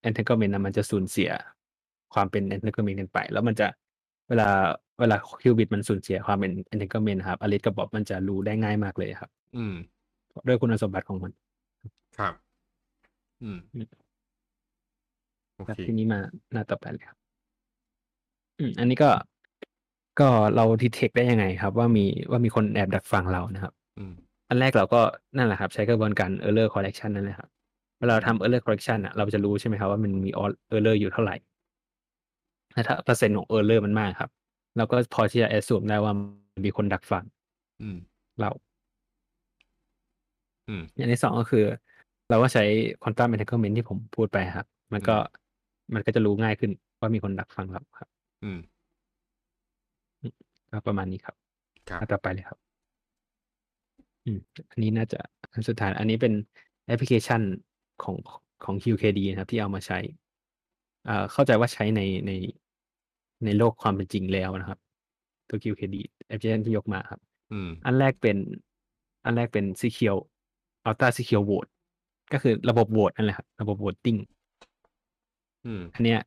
[0.08, 1.32] entanglement นะมันจะสูญเสีย
[2.14, 3.68] ความเป็น entanglement กันไป แล้วมันจะ
[4.30, 4.50] เวลา
[5.00, 9.76] เวลาคิวบิตมันสูญเสียความเป็น entanglement นะครับอลิสกับบ๊อบมันจะรู้ได้ง่ายมากเลยครับ อืม
[10.48, 11.32] ด้วยคุณสมบัติของมัน
[12.18, 12.34] ครับ
[13.44, 13.88] อืมอืม
[15.56, 16.20] โอครับเคทีนี้มา
[16.52, 17.18] หน้าต่อไปเลยครับ
[18.60, 19.10] อืม อันนี้ก็
[20.20, 24.14] ก็เราดีเทคได้ยังไงครับ ว่ามีว่ามีคนแอบดักฟังเรานะครับอืม
[24.50, 25.02] อันแรกเราก็
[25.38, 27.50] นั่นแหละครับ ใช้กระบวนการ error correction นั่นแหละครับ
[28.00, 30.30] เวลาเราทำ error correction อะเราจะรู้ใช่ไหมครับว่ามันมี
[30.76, 31.36] error อยู่เท่าไหร่
[32.74, 34.30] และถ้าเปอร์เซ็นต์ของ error มันมากครับ
[34.78, 36.14] เราก็พอที่จะ assume ได้ว่า
[36.66, 37.24] มีคนดักฟัง
[37.82, 37.98] อืม
[38.40, 38.50] เรา
[40.68, 41.64] อืมอย่างที่สองก็คือ
[42.30, 42.64] เราก็ใช้
[43.02, 45.16] quantum entanglement ที่ผมพูดไปครับ มันก็
[45.94, 48.10] มันก็จะรู้ง่ายขึ้นว่ามีคนดักฟังเราครับ
[48.44, 48.60] อืม
[50.74, 51.36] ก็ประมาณนี้ครับ
[51.90, 52.58] ครับ อันต่อไปเลยครับ
[54.26, 54.40] อืม
[54.72, 55.20] อันนี้น่าจะ
[55.52, 56.34] อันสุดท้าย อันนี้เป็น
[56.88, 57.42] แอปพลิเคชัน
[58.04, 58.16] ของ
[58.64, 60.00] ของ QKD นะครับ ที่เอามาใช้
[61.08, 62.32] อ่าเข้าใจว่าใช้ในใน
[63.46, 64.80] ในโลกความเป็นจริงแล้วนะครับ
[65.50, 65.96] ตัว QKD
[66.28, 67.22] แอปพลิเคชันที่ยกมาครับ
[67.52, 68.38] อืม อันแรกเป็น
[69.26, 70.22] อันแรกเป็น Secure
[70.88, 71.70] Ultra Secure Vote
[72.34, 74.20] ก็คือระบบโหวตนั่นแหละครับ ระบบ voting
[75.66, 76.20] อืม อันเนี้ย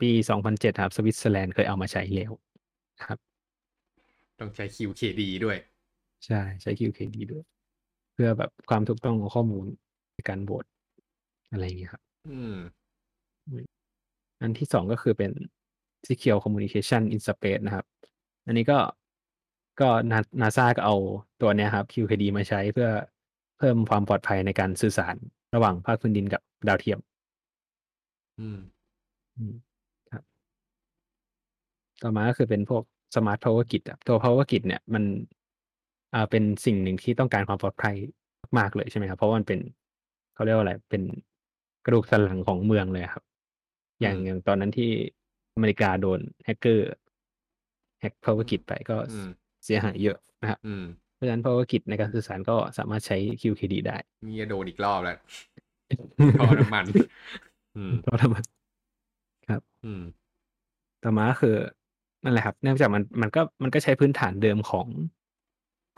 [0.00, 0.10] ปี
[0.46, 2.32] 2007 ครับสวิตเซอร์แลนด์เคยเอามาใช้แล้ว
[2.98, 3.18] นะครับ
[4.40, 5.58] ต้องใช้ QKD ด้วย
[6.26, 7.44] ใช่ใช้ QKD ด้วย
[8.12, 9.66] เพื่อแบบความถูกต้องของข้อมูล
[10.14, 10.64] ในการโหวต
[11.50, 12.56] อะไรอย่างเงี้ยครับ อืม
[14.40, 15.32] อันที่สองก็คือเป็น
[16.06, 17.86] Secure Communication in Space นะครับ
[18.46, 18.78] อันนี้ก็
[19.80, 19.88] ก็
[20.40, 20.96] นาซาก็เอา
[21.40, 22.90] ตัวเนี้ยครับ QKD มาใช้เพื่อ
[23.58, 25.16] เพิ่มความปลอดภัยในการสื่อสาร
[25.54, 26.98] ระหว่างภาคพื้นดินกับดาวเทียม
[28.40, 28.58] อืม
[29.36, 29.54] อืม
[30.12, 30.22] ครับ
[32.02, 32.82] ต่อมาก็คือเป็นพวก
[33.14, 35.04] Smart Power Grid อะตัว Power Grid เนี่ยมัน
[36.14, 37.94] อ่าเป็นสิ่งหนึ่งที่ต้องการความปลอดภัย
[38.58, 39.60] มากๆเลยใช่ไหมครับ เพราะว่ามันเป็น
[40.34, 41.02] เขาเรียกว่าอะไรเป็น
[41.84, 43.24] กระดูกสันหลังของเมืองเลยครับ
[44.00, 44.90] อย่างอืมอย่างตอนนั้นที่
[45.54, 46.88] อเมริกาโดนแฮกเกอร์
[48.00, 49.28] แฮก Power Grid ไปก็อืม
[49.64, 50.84] เสียหายเยอะนะครับอืม
[51.14, 53.96] เพราะฉะนั้น Power Grid ในการสื่อสารก็สามารถใช้ QKD ได้
[54.26, 55.18] นี่จะโดนอีกรอบแล้ว
[56.40, 56.84] ท่อน้ำมัน
[57.76, 60.02] อืมเราทำครับ อืม
[61.04, 61.56] ต่อมาก็คือ
[62.22, 64.86] นั่นแหละครับ เนื่องจากมันมันก็มันก็ใช้พื้นฐานเดิมของ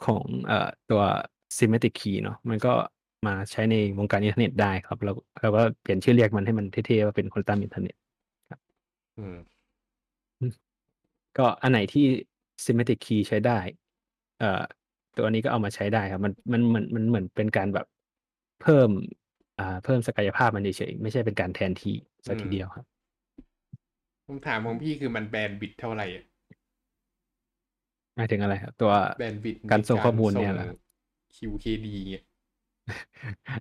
[0.05, 1.03] ของเอ่อตัว
[1.59, 2.73] symmetric key เนาะมันก็
[3.27, 7.95] มาใช้ในวงการอินเทอร์เน็ตได้ครับ แล้วเราก็เปลี่ยนชื่อเรียกมันให้มันเท่ๆว่าเป็นควอนตัมอินเทอร์เน็ต
[9.17, 9.37] อืม
[11.39, 12.05] ก็อันไหนที่
[12.65, 13.59] symmetric key ใช้ได้
[14.39, 14.63] เอ่อ
[15.17, 17.87] ตัวนี้ก็เอามาใช้ได้ครับ มันมันเหมือนมันเหมือนเป็นการแบบ
[18.63, 18.91] เพิ่ม
[19.59, 21.95] อ่า เพิ่มศักยภาพมันเฉยๆไม่ใช่เป็นการแทนที่
[22.27, 22.85] สักทีอืมเดียวครับ
[24.27, 26.25] คำถามของพี่คือมันแบนด์บิตเท่าไหร่อะ
[28.17, 30.79] หมายถึงอะไรครับตัวแบนด์บิตในการส่งข้อมูลเนี่ยเหรอส่ง
[31.37, 32.25] QKD เนี่ย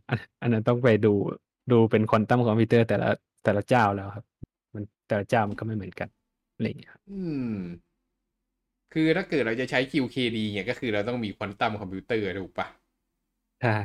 [0.09, 1.13] อันอันนั้นต้องไปดู
[1.71, 3.09] ดูเป็นควอนตัมคอมพิวเตอร์แต่ละ
[3.43, 4.25] แต่ละเจ้าแล้วครับ
[4.73, 6.09] มันแต่ละเจ้ามันก็ไม่เหมือนกัน
[6.55, 7.53] อะไรอย่างเงี้ยครับอืม
[8.93, 12.67] คือถ้าเกิดเราจะใช้ QKD เนี่ยก็คือเราต้องมีควอนตัมคอมพิวเตอร์ถูกปะ
[13.61, 13.75] ใช่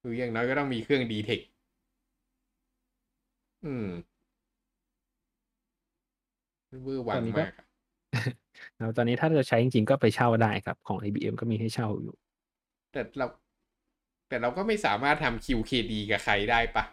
[0.00, 1.40] คืออย่างน้อยก็ต้องมีเครื่อง DTEC
[3.64, 4.07] อืม
[6.82, 7.66] เวอร์วังมากอะ
[8.76, 12.14] แล้วตอนนี้ถ้าจะใช้จริงๆก็ไปเช่าได้ครับ ของ IBM ก็มีให้เช่าอยู่
[12.92, 13.26] แต่เรา
[14.28, 16.84] แต่เราก็ไม่สามารถทำ QKD กับใครได้ปะ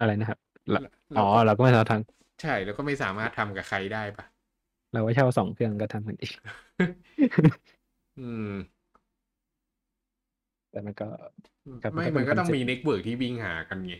[0.00, 0.38] อะไรนะครับ
[0.70, 0.82] แล้ว
[1.12, 1.94] เราอ๋อเราก็ไม่สามารถท
[2.42, 6.32] ใช่แล้วก็ไม่สามารถทำกับใครได้ปะำเราก็เช่าสองเครื่องก็ทำกันเอง
[8.20, 8.52] อืม
[10.70, 11.08] แต่มันก็
[11.82, 13.94] ครับไม่มันก็เป็นมันก็ต้อง concept มี network ที่วิ่งหากันไง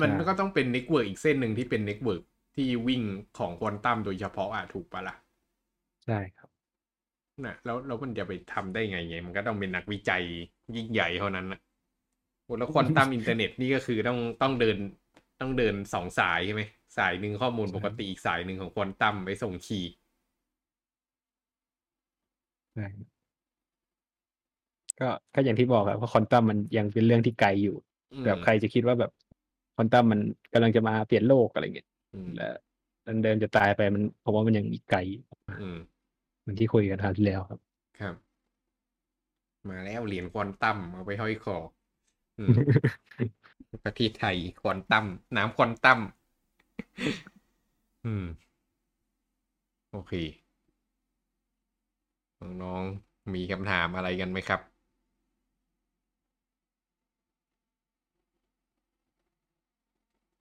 [0.00, 2.22] มันใช่ก็ต้องเป็น network อีกเส้นหนึ่งที่เป็น network
[2.56, 3.02] ที่วิ่ง
[3.38, 5.14] ของควอนตัมโดยเฉพาะอะถูกปะล่ะ
[6.04, 6.48] ใช่ครับ
[7.44, 10.22] น่ะแล้วแล้วมันจะไปทำได้ไงไง มันก็ต้องเป็นนักวิจัย
[10.76, 11.60] ยิ่งใหญ่เท่านั้นนะ
[12.44, 14.76] โอ้แล้วควอนตัมอินเทอร์เน็ตนี่ก็คือต้องต้องเดิน
[15.40, 16.62] ต้องเดินสองสายใช่ไหม
[16.98, 19.90] สายหนึ่งข้อมูลใช่ปกติอีกสายหนึ่งของควอนตัมไปส่ง key
[22.74, 22.86] ใช่
[25.00, 27.76] ก็ก็อย่างที่บอกครับว่าควอนตัมมันยังเป็นเรื่องที่ไกลอยู่
[28.12, 29.12] อืมแบบใครจะคิดว่าแบบ
[29.80, 30.20] ควอนตัมมัน
[30.52, 32.50] กำลังจะมาเปลี่ยนโลกอะไรเงี้ยอืมและ
[33.06, 35.22] มันเดินจะตายไปมันผมว่ามันยังอีกไกลอยู่
[35.62, 35.78] อืม
[36.40, 37.60] เหมือนที่คุยกันคราวที่แล้วครับ
[38.00, 38.14] ครับ
[39.68, 41.56] มาแล้วเหรียญควอนตัมเอาไปห้อยคอ
[42.38, 42.56] อืม
[43.84, 45.06] ประเทศไทยควอนตัม
[45.36, 46.00] น้ำควอนตัม
[48.06, 48.24] อืม
[49.92, 50.12] โอเค
[52.62, 54.60] น้องๆมีคำถามอะไรกันไหมครับ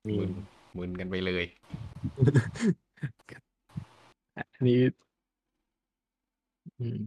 [0.10, 0.32] มีมึน
[0.78, 1.46] มึนกันไปเลย
[4.38, 4.80] อันนี้
[6.80, 7.00] อืม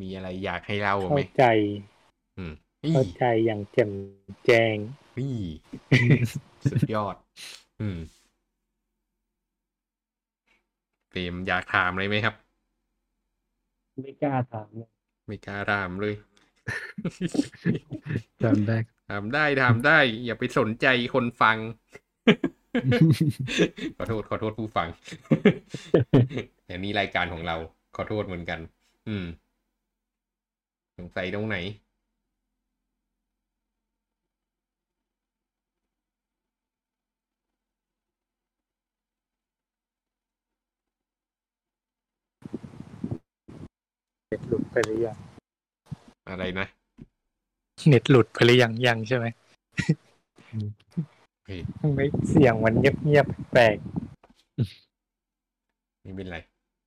[0.00, 1.44] มีอะไรอยากให้เล่าเข้าไหมใจ
[2.38, 2.52] อืม
[2.84, 3.90] นี่เข้าใจอย่างแจ่ม
[4.46, 4.76] แจ้ง
[5.18, 5.36] นี่
[6.70, 7.16] สุดยอด
[7.80, 7.98] อืม
[11.08, 12.34] เปรมอยากถามอะไรไหมครับ
[14.02, 14.90] ไม่กล้าถามเลย
[15.26, 16.14] ไม่กล้าถามเลย
[18.42, 18.76] จำได้
[19.10, 21.56] ถามได้ถามได้ อย่าไปสนใจคนฟัง
[23.96, 24.88] ขอโทษขอโทษผู้ฟัง
[26.66, 27.56] อย่างนี้รายการของเรา
[27.96, 28.60] ขอโทษเหมือนกัน
[29.08, 29.26] อืม
[30.98, 31.56] สงสัยตรงไหน
[44.28, 45.16] เน็ตหลุดไปหรือยัง
[46.30, 46.66] อะไรนะ
[47.86, 49.26] เน็ตหลุดไปหรือยังยังใช่ไหม
[51.44, 52.00] เฮ้ยทำไม
[52.30, 53.76] เสียงมันเงียบๆแปลก
[56.02, 56.38] ไม่เป็นไร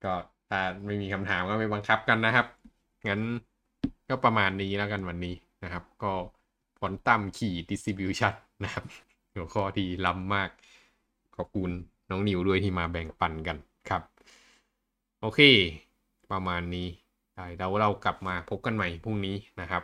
[0.04, 0.14] ก็
[0.50, 2.46] ถ้าไม่มีคำถามก็ไม่บังคับกันนะครับ
[3.10, 3.22] งั้น
[4.10, 6.12] ก็ประมาณนี้แล้วกันวันนี้นะครับ ก็
[6.80, 8.34] ควอนตัมขี่ดิส t ิบิวชัน
[8.64, 8.84] นะครับ
[9.34, 10.50] หัวข้อที่ล้ำมาก
[11.36, 11.72] ขอบคุณ
[12.10, 13.58] น้องนิวด้วยที่มาแบ่งปันกัน
[13.90, 14.02] ครับ
[15.22, 15.40] โอเค
[16.32, 16.88] ประมาณนี้
[17.36, 19.84] ได้เราเรากลับมาพบกันใหม่พรุ่งนี้นะครับ